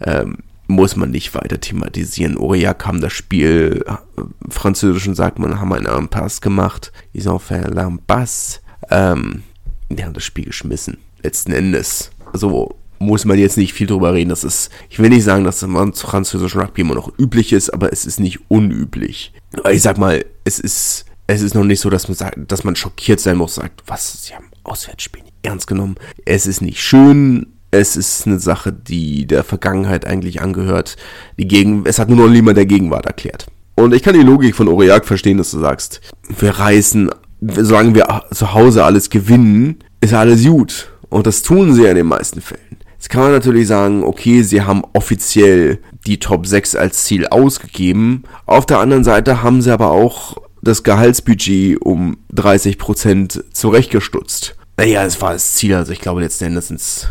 [0.00, 2.38] Ähm, muss man nicht weiter thematisieren.
[2.38, 6.92] Aurillac haben das Spiel, äh, französischen sagt man, haben einen Pass gemacht.
[7.12, 8.60] Ils ont fait l'impasse.
[8.88, 9.42] Ähm,
[9.88, 10.98] die haben das Spiel geschmissen.
[11.22, 12.12] Letzten Endes.
[12.32, 14.30] So, muss man jetzt nicht viel drüber reden.
[14.30, 17.70] Das ist, ich will nicht sagen, dass man zu französischen Rugby immer noch üblich ist,
[17.70, 19.32] aber es ist nicht unüblich.
[19.70, 22.76] Ich sag mal, es ist, es ist noch nicht so, dass man sagt, dass man
[22.76, 25.96] schockiert sein muss, sagt, was, sie haben Auswärtsspiel nicht ernst genommen.
[26.26, 30.96] Es ist nicht schön, es ist eine Sache, die der Vergangenheit eigentlich angehört.
[31.38, 33.46] Die Gegen es hat nur noch niemand der Gegenwart erklärt.
[33.76, 36.02] Und ich kann die Logik von Aurillac verstehen, dass du sagst,
[36.38, 37.10] wir reißen,
[37.40, 40.90] solange wir zu Hause alles gewinnen, ist alles gut.
[41.08, 42.76] Und das tun sie ja in den meisten Fällen.
[43.00, 48.24] Jetzt kann man natürlich sagen, okay, sie haben offiziell die Top 6 als Ziel ausgegeben.
[48.44, 54.54] Auf der anderen Seite haben sie aber auch das Gehaltsbudget um 30% zurechtgestutzt.
[54.76, 57.08] Naja, es war das Ziel, also ich glaube letzten Endes sind's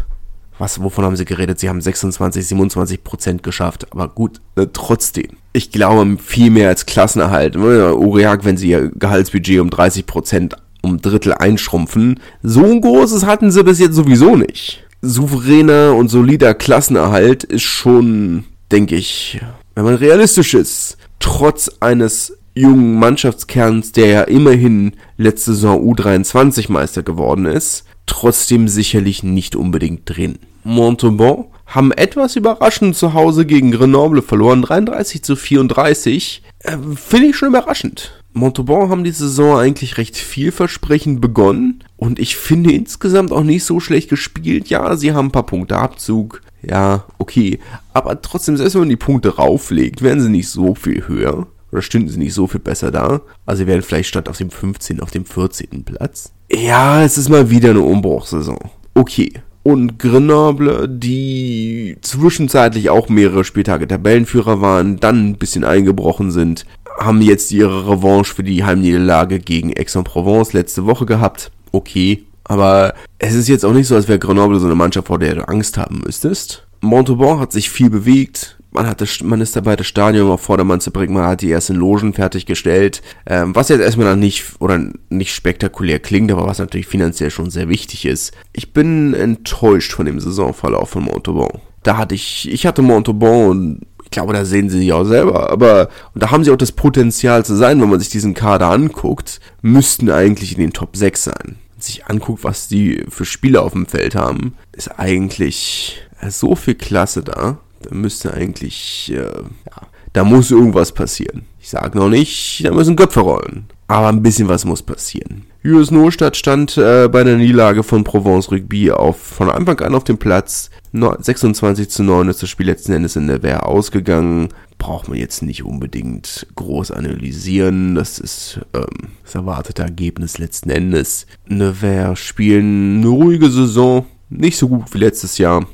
[0.59, 1.59] was, wovon haben sie geredet?
[1.59, 3.87] Sie haben 26, 27% geschafft.
[3.91, 5.37] Aber gut, ne, trotzdem.
[5.53, 7.55] Ich glaube, viel mehr als Klassenerhalt.
[7.55, 13.63] Uriak, wenn sie ihr Gehaltsbudget um 30% um Drittel einschrumpfen, so ein großes hatten sie
[13.63, 19.39] bis jetzt sowieso nicht souveräner und solider Klassenerhalt ist schon, denke ich,
[19.75, 27.03] wenn man realistisch ist, trotz eines jungen Mannschaftskerns, der ja immerhin letzte Saison U23 Meister
[27.03, 30.39] geworden ist, trotzdem sicherlich nicht unbedingt drin.
[30.63, 36.41] Montauban haben etwas überraschend zu Hause gegen Grenoble verloren, 33 zu 34.
[36.59, 38.18] Äh, Finde ich schon überraschend.
[38.39, 43.79] Montauban haben die Saison eigentlich recht vielversprechend begonnen und ich finde insgesamt auch nicht so
[43.79, 44.69] schlecht gespielt.
[44.69, 46.41] Ja, sie haben ein paar Punkte Abzug.
[46.61, 47.59] Ja, okay.
[47.93, 51.47] Aber trotzdem, selbst wenn man die Punkte rauflegt, werden sie nicht so viel höher.
[51.71, 53.21] Oder stünden sie nicht so viel besser da.
[53.45, 55.01] Also sie werden vielleicht statt auf dem 15.
[55.01, 55.83] auf dem 14.
[55.83, 56.31] Platz.
[56.51, 58.59] Ja, es ist mal wieder eine Umbruchsaison.
[58.95, 59.33] Okay.
[59.61, 66.65] Und Grenoble, die zwischenzeitlich auch mehrere Spieltage Tabellenführer waren, dann ein bisschen eingebrochen sind,
[66.99, 71.51] haben jetzt ihre Revanche für die Heimniederlage gegen Aix-en-Provence letzte Woche gehabt.
[71.71, 75.19] Okay, aber es ist jetzt auch nicht so, als wäre Grenoble so eine Mannschaft, vor
[75.19, 76.67] der du Angst haben müsstest.
[76.81, 80.81] Montauban hat sich viel bewegt, man, hat das, man ist dabei, das Stadion auf Vordermann
[80.81, 84.79] zu bringen, man hat die ersten Logen fertiggestellt, ähm, was jetzt erstmal noch nicht, oder
[85.09, 88.33] nicht spektakulär klingt, aber was natürlich finanziell schon sehr wichtig ist.
[88.53, 91.61] Ich bin enttäuscht von dem Saisonverlauf von Montauban.
[91.83, 95.51] Da hatte ich, ich hatte Montauban und ich glaube, da sehen sie sich auch selber,
[95.51, 98.67] aber, und da haben sie auch das Potenzial zu sein, wenn man sich diesen Kader
[98.67, 101.55] anguckt, müssten eigentlich in den Top 6 sein.
[101.73, 106.75] Wenn sich anguckt, was die für Spiele auf dem Feld haben, ist eigentlich so viel
[106.75, 111.45] Klasse da da müsste eigentlich, äh, ja, da muss irgendwas passieren.
[111.59, 113.65] Ich sage noch nicht, da müssen Köpfe rollen.
[113.87, 115.45] Aber ein bisschen was muss passieren.
[115.65, 120.05] US Nostadt stand äh, bei der Niederlage von Provence Rugby auf, von Anfang an auf
[120.05, 120.69] dem Platz.
[120.93, 124.49] 26 zu 9 ist das Spiel letzten Endes in der Wehr ausgegangen.
[124.77, 127.95] Braucht man jetzt nicht unbedingt groß analysieren.
[127.95, 131.27] Das ist ähm, das erwartete Ergebnis letzten Endes.
[131.47, 134.05] Nevers spielen eine ruhige Saison.
[134.29, 135.67] Nicht so gut wie letztes Jahr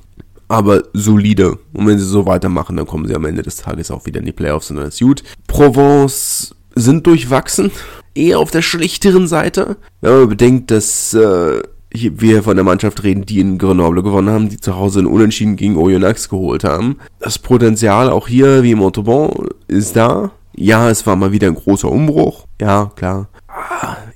[0.47, 1.57] aber solide.
[1.73, 4.25] Und wenn sie so weitermachen, dann kommen sie am Ende des Tages auch wieder in
[4.25, 5.23] die Playoffs und dann ist gut.
[5.47, 7.71] Provence sind durchwachsen,
[8.15, 9.77] eher auf der schlichteren Seite.
[10.01, 14.49] Wenn man bedenkt, dass äh, wir von der Mannschaft reden, die in Grenoble gewonnen haben,
[14.49, 16.97] die zu Hause in Unentschieden gegen Oyonnax geholt haben.
[17.19, 19.31] Das Potenzial auch hier wie Montauban
[19.67, 20.31] ist da.
[20.55, 22.45] Ja, es war mal wieder ein großer Umbruch.
[22.59, 23.27] Ja, klar.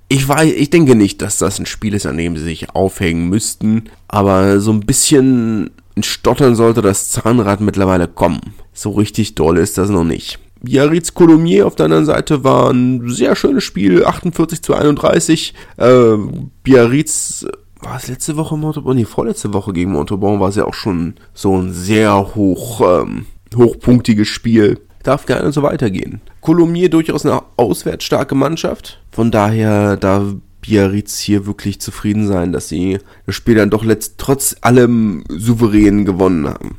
[0.07, 3.29] Ich weiß, ich denke nicht, dass das ein Spiel ist, an dem sie sich aufhängen
[3.29, 3.89] müssten.
[4.07, 8.41] Aber so ein bisschen Stottern sollte das Zahnrad mittlerweile kommen.
[8.73, 10.39] So richtig doll ist das noch nicht.
[10.62, 15.54] Biarritz Colomier auf der anderen Seite war ein sehr schönes Spiel, 48 zu 31.
[15.78, 16.17] Äh,
[16.63, 17.45] Biarritz
[17.82, 18.98] war es letzte Woche Montauban?
[18.98, 23.26] Nee, vorletzte Woche gegen Montauban war es ja auch schon so ein sehr hoch, ähm,
[23.56, 24.80] hochpunktiges Spiel.
[25.04, 26.19] Darf gerne so weitergehen.
[26.41, 29.02] Colomier durchaus eine auswärtsstarke Mannschaft.
[29.12, 30.26] Von daher, da
[30.62, 36.04] Biarritz hier wirklich zufrieden sein, dass sie das Spiel dann doch letzt, trotz allem souverän
[36.04, 36.78] gewonnen haben.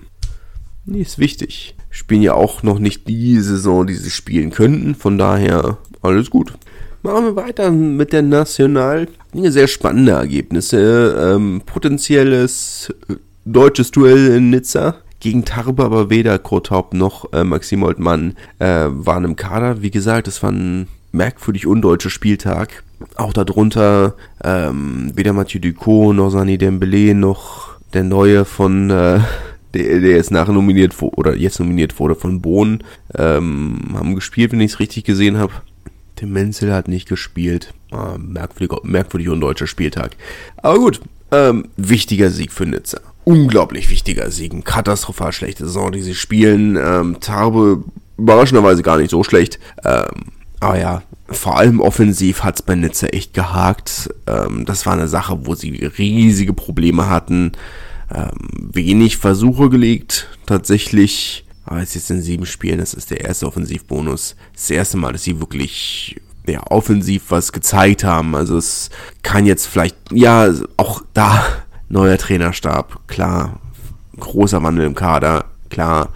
[0.90, 1.76] Nee, ist wichtig.
[1.88, 6.53] Spielen ja auch noch nicht die Saison, die sie spielen könnten, von daher alles gut.
[7.05, 9.07] Machen wir weiter mit der National.
[9.33, 11.35] Sehr spannende Ergebnisse.
[11.37, 17.44] Ähm, potenzielles äh, deutsches Duell in Nizza gegen Tarbe, aber weder Kurt Haupt noch äh,
[17.44, 19.83] Maxim Oldmann äh, waren im Kader.
[19.83, 22.83] Wie gesagt, es war ein merkwürdig undeutscher Spieltag.
[23.14, 29.20] Auch darunter ähm, weder Mathieu Ducot noch Sani Dembele noch der neue von äh,
[29.74, 32.83] der, der jetzt nachher nominiert oder jetzt nominiert wurde von Bohn
[33.14, 35.52] ähm, haben gespielt, wenn ich es richtig gesehen habe.
[36.16, 37.72] Tim Menzel hat nicht gespielt.
[37.90, 40.16] Ah, merkwürdig, merkwürdig undeutscher Spieltag.
[40.59, 41.00] Aber gut,
[41.33, 43.00] ähm, wichtiger Sieg für Nizza.
[43.24, 44.52] Unglaublich wichtiger Sieg.
[44.52, 46.76] Ein katastrophal schlechte Saison, die sie spielen.
[46.76, 47.85] Ähm, Tarbe
[48.18, 49.59] überraschenderweise gar nicht so schlecht.
[49.85, 50.26] Ähm,
[50.61, 54.11] aber ja, vor allem offensiv hat's bei Nizza echt gehakt.
[54.26, 57.52] Ähm, das war eine Sache, wo sie riesige Probleme hatten.
[58.12, 61.44] Ähm, wenig Versuche gelegt, tatsächlich.
[61.64, 64.35] Aber es ist jetzt in sieben Spielen, das ist der erste Offensivbonus.
[64.53, 68.35] Das erste Mal, dass sie wirklich ja, offensiv was gezeigt haben.
[68.35, 68.90] Also es
[69.23, 71.44] kann jetzt vielleicht, ja, auch da
[71.88, 73.61] neuer Trainerstab, klar.
[74.18, 76.11] Großer Wandel im Kader, klar.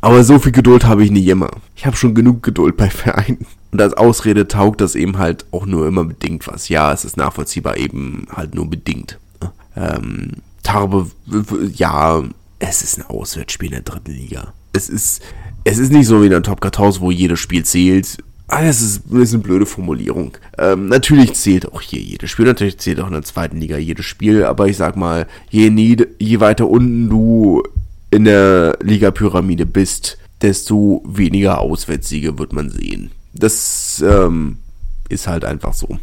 [0.00, 1.50] Aber so viel Geduld habe ich nicht immer.
[1.76, 3.46] Ich habe schon genug Geduld bei Vereinen.
[3.70, 6.68] Und als Ausrede taugt das eben halt auch nur immer bedingt was.
[6.68, 9.18] Ja, es ist nachvollziehbar eben halt nur bedingt.
[9.76, 10.32] Ähm,
[10.62, 11.10] Tarbe,
[11.74, 12.22] ja,
[12.58, 14.52] es ist ein Auswärtsspiel in der dritten Liga.
[14.72, 15.22] Es ist,
[15.64, 18.18] es ist nicht so wie in der Top 1000, wo jedes Spiel zählt.
[18.48, 20.36] Ah, das ist, ist eine blöde Formulierung.
[20.58, 24.04] Ähm, natürlich zählt auch hier jedes Spiel, natürlich zählt auch in der zweiten Liga jedes
[24.04, 27.62] Spiel, aber ich sag mal, je, nie, je weiter unten du
[28.10, 33.10] in der Liga-Pyramide bist, desto weniger Auswärtssiege wird man sehen.
[33.32, 34.58] Das ähm,
[35.08, 35.98] ist halt einfach so.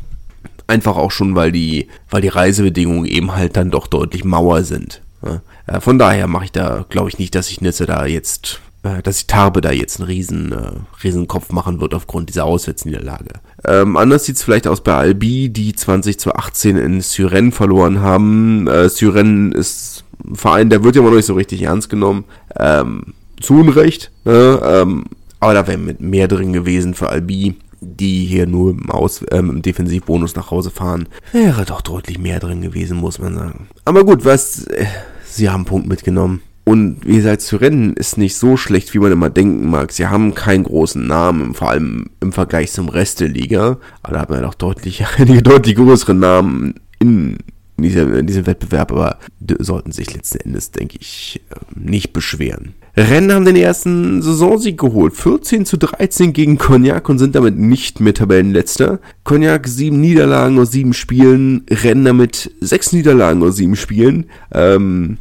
[0.70, 5.02] Einfach auch schon, weil die, weil die Reisebedingungen eben halt dann doch deutlich mauer sind.
[5.26, 5.42] Ja.
[5.66, 9.02] Äh, von daher mache ich da, glaube ich nicht, dass ich Nizza da jetzt äh,
[9.02, 10.72] dass die Tarbe da jetzt einen riesen, äh,
[11.04, 13.34] riesen Kopf machen wird aufgrund dieser Auswärtsniederlage.
[13.66, 18.00] Ähm, anders sieht es vielleicht aus bei Albi, die 20 zu 18 in Syren verloren
[18.00, 18.68] haben.
[18.68, 22.24] Äh, Syren ist ein Verein, der wird ja immer noch nicht so richtig ernst genommen.
[22.58, 24.62] Ähm, zu Unrecht, ne?
[24.64, 25.06] ähm,
[25.42, 27.56] aber da wäre mit mehr drin gewesen für Albi
[27.90, 32.40] die hier nur im, Aus ähm, im Defensivbonus nach Hause fahren, wäre doch deutlich mehr
[32.40, 33.68] drin gewesen, muss man sagen.
[33.86, 34.86] Aber gut, was, äh,
[35.26, 36.42] sie haben einen Punkt mitgenommen.
[36.70, 39.92] Und wie gesagt, zu rennen ist nicht so schlecht, wie man immer denken mag.
[39.92, 43.78] Sie haben keinen großen Namen, vor allem im Vergleich zum Rest der Liga.
[44.04, 47.38] Aber da hat man ja doch deutlich, einige deutlich größere Namen in,
[47.82, 49.20] dieser, in diesem Wettbewerb, aber
[49.60, 52.74] sollten sich letzten Endes, denke ich, ähm, nicht beschweren.
[52.98, 55.14] Rennen haben den ersten Saisonsieg geholt.
[55.14, 59.00] 14 zu 13 gegen Cognac und sind damit nicht mehr Tabellenletzter.
[59.24, 64.26] Cognac sieben Niederlagen aus sieben Spielen, Rennen damit sechs Niederlagen aus sieben Spielen.
[64.54, 65.18] Ähm,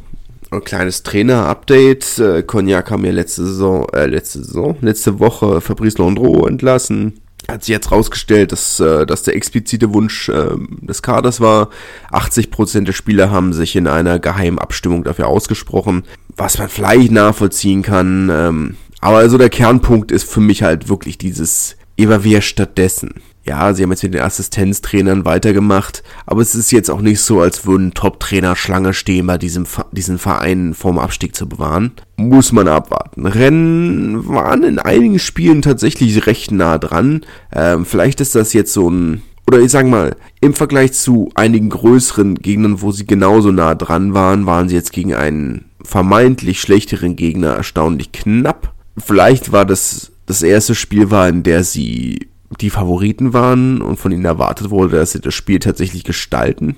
[0.51, 2.19] ein kleines Trainer-Update.
[2.19, 7.21] Äh, Cognac haben ja letzte Saison, äh, letzte Saison, letzte Woche Fabrice Landreau entlassen.
[7.49, 11.69] Hat sich jetzt rausgestellt, dass, äh, dass der explizite Wunsch äh, des Kaders war.
[12.11, 16.03] 80% der Spieler haben sich in einer geheimen Abstimmung dafür ausgesprochen,
[16.35, 18.29] was man vielleicht nachvollziehen kann.
[18.31, 23.15] Ähm, aber also der Kernpunkt ist für mich halt wirklich dieses Eva wer stattdessen
[23.49, 27.41] ja, sie haben jetzt mit den Assistenztrainern weitergemacht, aber es ist jetzt auch nicht so,
[27.41, 31.93] als würden Top-Trainer Schlange stehen, bei diesem, diesen Verein vorm Abstieg zu bewahren.
[32.17, 33.25] Muss man abwarten.
[33.25, 37.25] Rennen waren in einigen Spielen tatsächlich recht nah dran.
[37.51, 41.69] Ähm, vielleicht ist das jetzt so ein, oder ich sag mal, im Vergleich zu einigen
[41.69, 47.15] größeren Gegnern, wo sie genauso nah dran waren, waren sie jetzt gegen einen vermeintlich schlechteren
[47.15, 48.73] Gegner erstaunlich knapp.
[48.95, 52.29] Vielleicht war das das erste Spiel war, in der sie
[52.61, 56.75] die Favoriten waren und von ihnen erwartet wurde, dass sie das Spiel tatsächlich gestalten.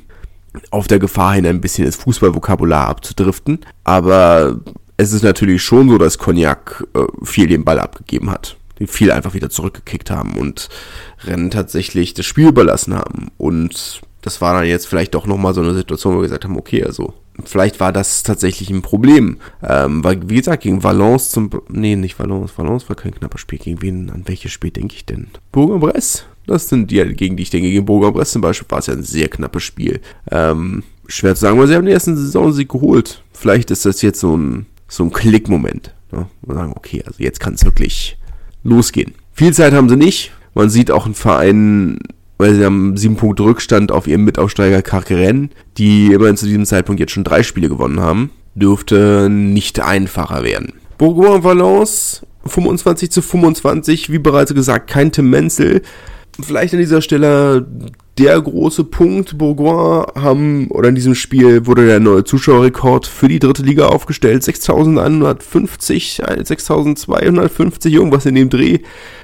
[0.69, 3.59] Auf der Gefahr hin, ein bisschen das Fußballvokabular abzudriften.
[3.85, 4.59] Aber
[4.97, 8.57] es ist natürlich schon so, dass Cognac äh, viel den Ball abgegeben hat.
[8.79, 10.69] Die viel einfach wieder zurückgekickt haben und
[11.23, 13.31] Rennen tatsächlich das Spiel überlassen haben.
[13.37, 16.57] Und das war dann jetzt vielleicht doch nochmal so eine Situation, wo wir gesagt haben,
[16.57, 17.13] okay, also
[17.43, 19.37] vielleicht war das tatsächlich ein Problem.
[19.63, 21.49] Ähm, weil, wie gesagt, gegen Valence zum.
[21.69, 22.57] Nee, nicht Valence.
[22.57, 23.59] Valence war kein knapper Spiel.
[23.59, 24.09] Gegen wen?
[24.09, 25.27] An welches Spiel denke ich denn?
[25.51, 26.23] Bourg-en-Bresse?
[26.47, 27.69] Das sind die, gegen die ich denke.
[27.69, 30.01] Gegen Bourg-en-Bresse zum Beispiel war es ja ein sehr knappes Spiel.
[30.29, 33.23] Ähm, schwer zu sagen, weil sie haben den ersten Saisonsieg geholt.
[33.33, 35.93] Vielleicht ist das jetzt so ein, so ein Klickmoment.
[36.11, 36.27] Ne?
[36.41, 38.17] Wir sagen, okay, also jetzt kann es wirklich
[38.63, 39.13] losgehen.
[39.33, 40.31] Viel Zeit haben sie nicht.
[40.53, 41.99] Man sieht auch einen Verein
[42.41, 46.99] weil sie haben sieben Punkte Rückstand auf ihrem Mitaufsteiger Carqueren, die immerhin zu diesem Zeitpunkt
[46.99, 50.73] jetzt schon drei Spiele gewonnen haben, dürfte nicht einfacher werden.
[50.97, 55.83] Bourgoin Valence 25 zu 25, wie bereits gesagt, kein Tim Menzel.
[56.41, 57.67] Vielleicht an dieser Stelle
[58.17, 59.37] der große Punkt.
[59.37, 64.43] Bourgoin haben, oder in diesem Spiel wurde der neue Zuschauerrekord für die dritte Liga aufgestellt.
[64.43, 68.79] 6150, 6250, irgendwas in dem Dreh.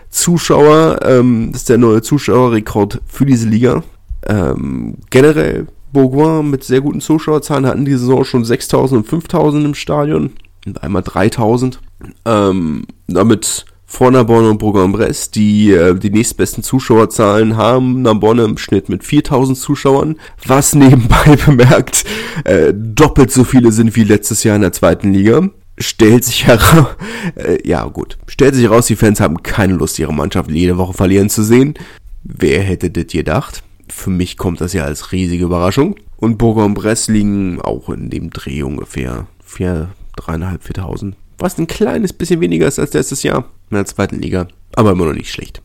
[0.09, 0.99] Zuschauer.
[1.03, 3.83] Ähm, das ist der neue Zuschauerrekord für diese Liga.
[4.25, 9.73] Ähm, generell Bourgoin mit sehr guten Zuschauerzahlen hatten diese Saison schon 6000 und 5000 im
[9.73, 10.31] Stadion.
[10.65, 11.79] Und einmal 3000.
[12.25, 18.03] Ähm, damit vor Narbonne und Bourg-en-Bresse, die äh, die nächstbesten Zuschauerzahlen haben.
[18.03, 22.03] Narbonne im Schnitt mit 4000 Zuschauern, was nebenbei bemerkt
[22.43, 26.95] äh, doppelt so viele sind wie letztes Jahr in der zweiten Liga stellt sich heraus,
[27.35, 30.93] äh, ja gut, stellt sich heraus, die Fans haben keine Lust, ihre Mannschaft jede Woche
[30.93, 31.75] verlieren zu sehen.
[32.23, 33.63] Wer hätte das gedacht?
[33.89, 35.95] Für mich kommt das ja als riesige Überraschung.
[36.17, 39.27] Und Bourg-en-Bresse liegen auch in dem Dreh ungefähr.
[39.43, 41.15] Vier, dreieinhalb, viertausend.
[41.37, 44.47] Was ein kleines bisschen weniger ist als letztes Jahr in der zweiten Liga.
[44.75, 45.61] Aber immer noch nicht schlecht.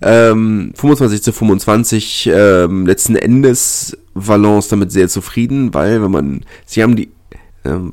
[0.00, 6.82] Ähm, 25 zu 25, ähm, letzten Endes Valence damit sehr zufrieden, weil wenn man, sie
[6.82, 7.10] haben die,
[7.64, 7.92] ähm,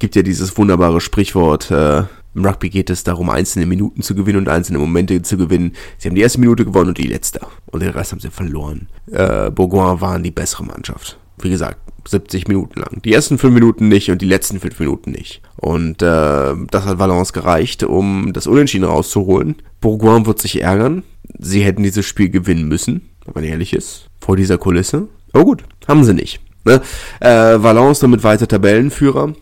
[0.00, 2.02] gibt ja dieses wunderbare Sprichwort, äh,
[2.34, 5.72] im Rugby geht es darum, einzelne Minuten zu gewinnen und einzelne Momente zu gewinnen.
[5.96, 7.40] Sie haben die erste Minute gewonnen und die letzte.
[7.66, 8.88] Und den Rest haben sie verloren.
[9.10, 11.18] Äh, Bourgoin waren die bessere Mannschaft.
[11.40, 13.02] Wie gesagt, 70 Minuten lang.
[13.04, 15.42] Die ersten 5 Minuten nicht und die letzten 5 Minuten nicht.
[15.56, 19.56] Und äh, das hat Valence gereicht, um das Unentschieden rauszuholen.
[19.80, 21.02] Bourgoin wird sich ärgern.
[21.38, 25.08] Sie hätten dieses Spiel gewinnen müssen, wenn man ehrlich ist, vor dieser Kulisse.
[25.32, 26.40] Aber gut, haben sie nicht.
[26.64, 26.80] Ne?
[27.20, 29.34] Äh, Valence damit weiter Tabellenführer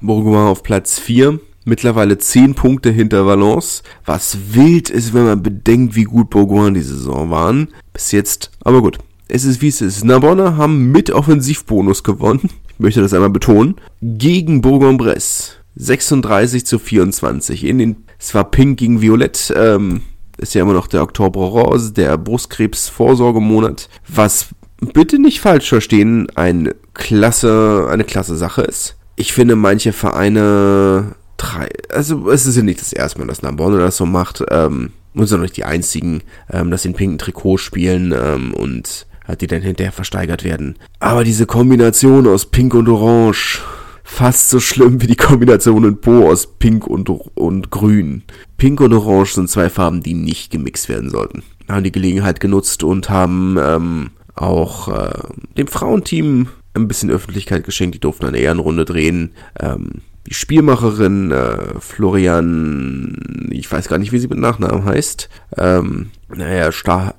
[0.00, 5.94] Bourgoin auf Platz 4, mittlerweile 10 Punkte hinter Valence, was wild ist, wenn man bedenkt,
[5.94, 7.68] wie gut Bourgoin die Saison waren.
[7.92, 8.98] Bis jetzt, aber gut.
[9.28, 10.04] Es ist wie es ist.
[10.04, 12.50] Narbonne haben mit Offensivbonus gewonnen.
[12.68, 13.76] Ich möchte das einmal betonen.
[14.02, 15.52] Gegen Bourgoin-Bresse.
[15.76, 17.64] 36 zu 24.
[17.64, 19.52] In den, es war Pink gegen Violett.
[19.56, 20.02] Ähm,
[20.38, 23.88] ist ja immer noch der Oktober Rose, der Brustkrebsvorsorgemonat.
[24.08, 24.48] Was
[24.92, 31.68] bitte nicht falsch verstehen, ein klasse, eine klasse Sache ist ich finde, manche Vereine drei,
[31.90, 35.26] also es ist ja nicht das erste Mal, dass Narbonne das so macht, ähm, und
[35.26, 39.06] sind auch nicht die einzigen, ähm, dass sie in pinken Trikot spielen ähm, und
[39.40, 40.76] die dann hinterher versteigert werden.
[41.00, 43.62] Aber diese Kombination aus Pink und Orange,
[44.02, 48.22] fast so schlimm wie die Kombination in Po aus Pink und, und Grün.
[48.56, 51.42] Pink und Orange sind zwei Farben, die nicht gemixt werden sollten.
[51.68, 55.18] Haben die Gelegenheit genutzt und haben ähm, auch äh,
[55.56, 57.94] dem Frauenteam ein bisschen Öffentlichkeit geschenkt.
[57.94, 59.32] Die durften eine Ehrenrunde drehen.
[59.58, 66.10] Ähm, die Spielmacherin äh, Florian, ich weiß gar nicht, wie sie mit Nachnamen heißt, ähm,
[66.36, 66.70] naja,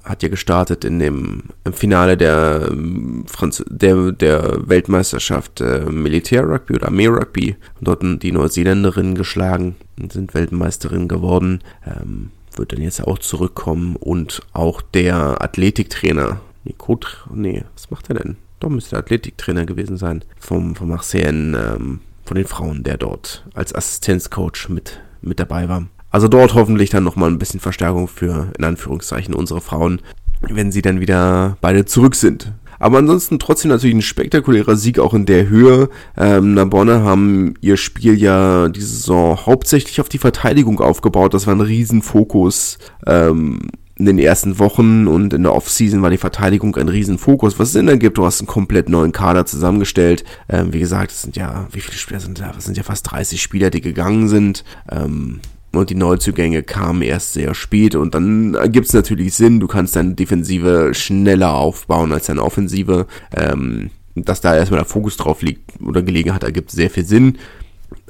[0.03, 6.75] hat ja gestartet in dem im Finale der, ähm, Franz der, der Weltmeisterschaft äh, Militär-Rugby
[6.75, 11.61] oder Armee-Rugby dort die Neuseeländerin geschlagen und sind Weltmeisterin geworden.
[11.85, 16.99] Ähm, wird dann jetzt auch zurückkommen und auch der Athletiktrainer, Nico,
[17.33, 18.37] nee, was macht er denn?
[18.59, 23.45] Doch müsste der Athletiktrainer gewesen sein vom, vom Marseille, ähm, von den Frauen, der dort
[23.53, 25.87] als Assistenzcoach mit, mit dabei war.
[26.15, 30.01] Also dort hoffentlich dann nochmal ein bisschen Verstärkung für, in Anführungszeichen, unsere Frauen,
[30.39, 32.53] wenn sie dann wieder beide zurück sind.
[32.79, 35.89] Aber ansonsten trotzdem natürlich ein spektakulärer Sieg auch in der Höhe.
[36.15, 41.33] Ähm, Narbonne haben ihr Spiel ja diese Saison hauptsächlich auf die Verteidigung aufgebaut.
[41.33, 42.77] Das war ein Riesenfokus.
[43.05, 47.59] Ähm, in den ersten Wochen und in der Offseason war die Verteidigung ein Riesenfokus.
[47.59, 50.23] Was es denn da gibt, du hast einen komplett neuen Kader zusammengestellt.
[50.47, 52.53] Ähm, wie gesagt, es sind ja, wie viele Spieler sind da?
[52.57, 54.63] Es sind ja fast 30 Spieler, die gegangen sind.
[54.89, 55.41] Ähm,
[55.77, 59.95] und die Neuzugänge kamen erst sehr spät und dann gibt es natürlich Sinn, du kannst
[59.95, 63.07] deine Defensive schneller aufbauen als deine Offensive.
[63.35, 67.37] Ähm, dass da erstmal der Fokus drauf liegt oder gelegen hat, ergibt sehr viel Sinn.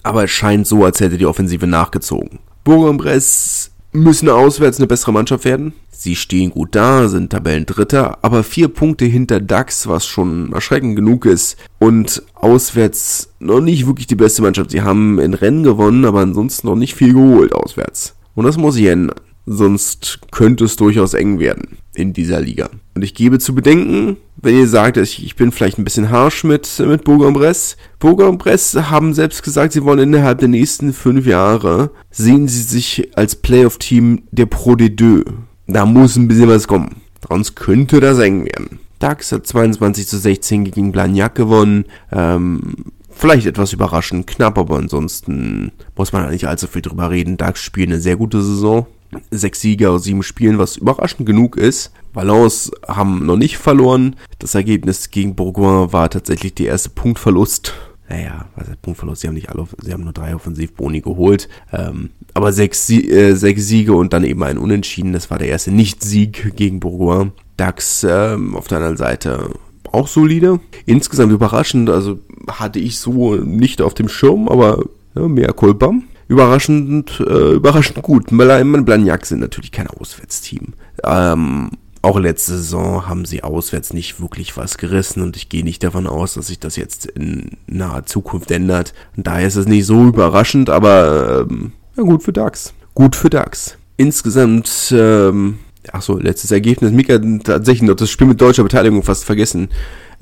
[0.03, 2.39] Aber es scheint so, als hätte die Offensive nachgezogen.
[2.63, 5.73] Bourg-en-Bresse müssen auswärts eine bessere Mannschaft werden.
[5.91, 11.25] Sie stehen gut da, sind Tabellendritter, aber vier Punkte hinter DAX, was schon erschreckend genug
[11.25, 11.57] ist.
[11.79, 14.71] Und auswärts noch nicht wirklich die beste Mannschaft.
[14.71, 18.15] Sie haben in Rennen gewonnen, aber ansonsten noch nicht viel geholt auswärts.
[18.35, 19.19] Und das muss sich ändern.
[19.45, 22.69] Sonst könnte es durchaus eng werden in dieser Liga.
[22.95, 26.43] Und ich gebe zu bedenken, wenn ihr sagt, ich, ich bin vielleicht ein bisschen harsh
[26.43, 27.75] mit, mit Bourg-en-Bresse.
[27.99, 33.35] Bourg-en-Bresse haben selbst gesagt, sie wollen innerhalb der nächsten fünf Jahre sehen sie sich als
[33.35, 35.23] Playoff-Team der Pro de Deux.
[35.67, 37.01] Da muss ein bisschen was kommen.
[37.27, 38.79] Sonst könnte das eng werden.
[38.99, 41.85] DAX hat 22 zu 16 gegen Blagnac gewonnen.
[42.11, 42.75] Ähm,
[43.09, 47.37] vielleicht etwas überraschend, knapp, aber ansonsten muss man nicht allzu viel drüber reden.
[47.37, 48.87] DAX spielt eine sehr gute Saison
[49.31, 51.91] sechs Sieger aus sieben Spielen, was überraschend genug ist.
[52.13, 54.15] Valence haben noch nicht verloren.
[54.39, 57.73] Das Ergebnis gegen Bourgoin war tatsächlich der erste Punktverlust.
[58.07, 59.21] Naja, was ist Punktverlust?
[59.21, 61.49] Sie haben nicht alle, sie haben nur drei Offensivboni geholt.
[61.73, 65.13] Ähm, aber sechs, äh, sechs Siege und dann eben ein Unentschieden.
[65.13, 67.31] Das war der erste Nicht-Sieg gegen Bourgoin.
[67.57, 69.49] DAX ähm, auf der anderen Seite
[69.91, 70.59] auch solide.
[70.85, 74.83] Insgesamt überraschend, also hatte ich so nicht auf dem Schirm, aber
[75.15, 75.93] ja, mehr Culpa
[76.27, 78.25] überraschend, äh, überraschend gut.
[78.29, 80.73] Blagnac sind natürlich kein Auswärtsteam.
[81.03, 81.71] Ähm,
[82.05, 86.05] auch letzte Saison haben sie auswärts nicht wirklich was gerissen und ich gehe nicht davon
[86.05, 88.93] aus, dass sich das jetzt in naher Zukunft ändert.
[89.17, 92.73] Und daher ist es nicht so überraschend, aber ähm, ja, gut für DAX.
[92.93, 93.77] Gut für DAX.
[93.97, 95.57] Insgesamt, ähm,
[95.91, 96.91] ach so, letztes Ergebnis.
[96.91, 99.69] Mika hat tatsächlich noch das Spiel mit deutscher Beteiligung fast vergessen.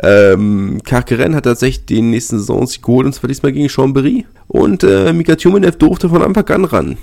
[0.01, 4.25] Ähm, Carqueren hat tatsächlich den nächsten Saisons geholt, und zwar diesmal gegen Chambéry.
[4.47, 6.97] Und äh, Mika Tjumenev durfte von Anfang an ran.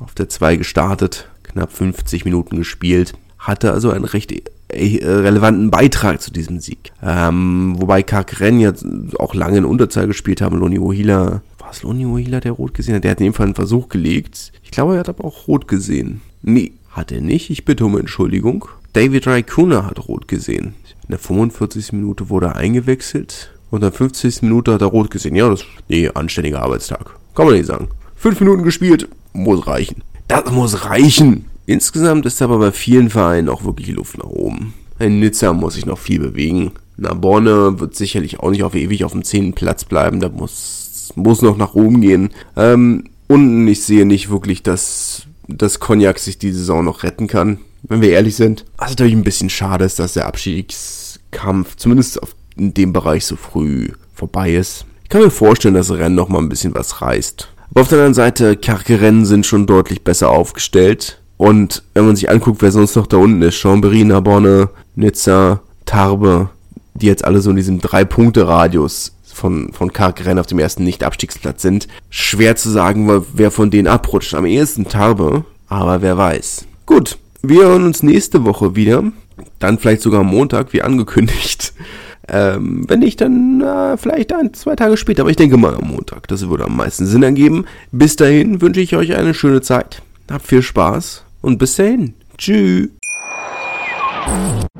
[0.00, 3.14] Auf der 2 gestartet, knapp 50 Minuten gespielt.
[3.38, 4.32] Hatte also einen recht
[4.68, 6.92] äh, relevanten Beitrag zu diesem Sieg.
[7.02, 8.72] Ähm, wobei Carqueren ja
[9.18, 10.58] auch lange in Unterzahl gespielt haben.
[10.58, 13.04] Loni Ohila, war es Loni Ohila, der rot gesehen hat?
[13.04, 14.52] Der hat in dem Fall einen Versuch gelegt.
[14.62, 16.22] Ich glaube, er hat aber auch rot gesehen.
[16.42, 17.50] Nee, hat er nicht.
[17.50, 18.66] Ich bitte um Entschuldigung.
[18.92, 20.74] David Raikuna hat rot gesehen.
[21.06, 21.92] In der 45.
[21.92, 24.42] Minute wurde er eingewechselt und in der 50.
[24.42, 25.36] Minute hat er rot gesehen.
[25.36, 27.16] Ja, das ist nee, anständiger Arbeitstag.
[27.34, 27.88] Kann man nicht sagen.
[28.16, 30.02] Fünf Minuten gespielt, muss reichen.
[30.28, 31.44] Das muss reichen.
[31.66, 34.72] Insgesamt ist aber bei vielen Vereinen auch wirklich Luft nach oben.
[34.98, 36.72] In Nizza muss sich noch viel bewegen.
[36.96, 39.52] Naborne wird sicherlich auch nicht auf ewig auf dem 10.
[39.52, 40.20] Platz bleiben.
[40.20, 42.30] Da muss, muss noch nach oben gehen.
[42.56, 47.58] Ähm, und ich sehe nicht wirklich, dass das Cognac sich die Saison noch retten kann
[47.88, 48.64] wenn wir ehrlich sind.
[48.78, 53.36] Was natürlich ein bisschen schade ist, dass der Abstiegskampf zumindest auf, in dem Bereich so
[53.36, 54.86] früh vorbei ist.
[55.02, 57.48] Ich kann mir vorstellen, dass Rennen noch mal ein bisschen was reißt.
[57.70, 61.20] Aber auf der anderen Seite, Karke-Rennen sind schon deutlich besser aufgestellt.
[61.36, 66.50] Und wenn man sich anguckt, wer sonst noch da unten ist, Chambéry, Narbonne, Nizza, Tarbe,
[66.94, 71.88] die jetzt alle so in diesem Drei-Punkte-Radius von, von Karkeren auf dem ersten Nicht-Abstiegsplatz sind.
[72.08, 74.34] Schwer zu sagen, wer von denen abrutscht.
[74.34, 76.66] Am ehesten Tarbe, aber wer weiß.
[76.86, 77.18] Gut,
[77.48, 79.04] wir hören uns nächste Woche wieder.
[79.58, 81.72] Dann vielleicht sogar am Montag, wie angekündigt.
[82.26, 85.20] Ähm, wenn nicht, dann äh, vielleicht ein, zwei Tage später.
[85.20, 86.26] Aber ich denke mal am Montag.
[86.28, 87.66] Das würde am meisten Sinn ergeben.
[87.92, 90.00] Bis dahin wünsche ich euch eine schöne Zeit.
[90.30, 92.14] Habt viel Spaß und bis dahin.
[92.38, 92.88] Tschüss.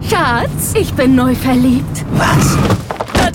[0.08, 2.04] Schatz, ich bin neu verliebt.
[2.12, 2.56] Was?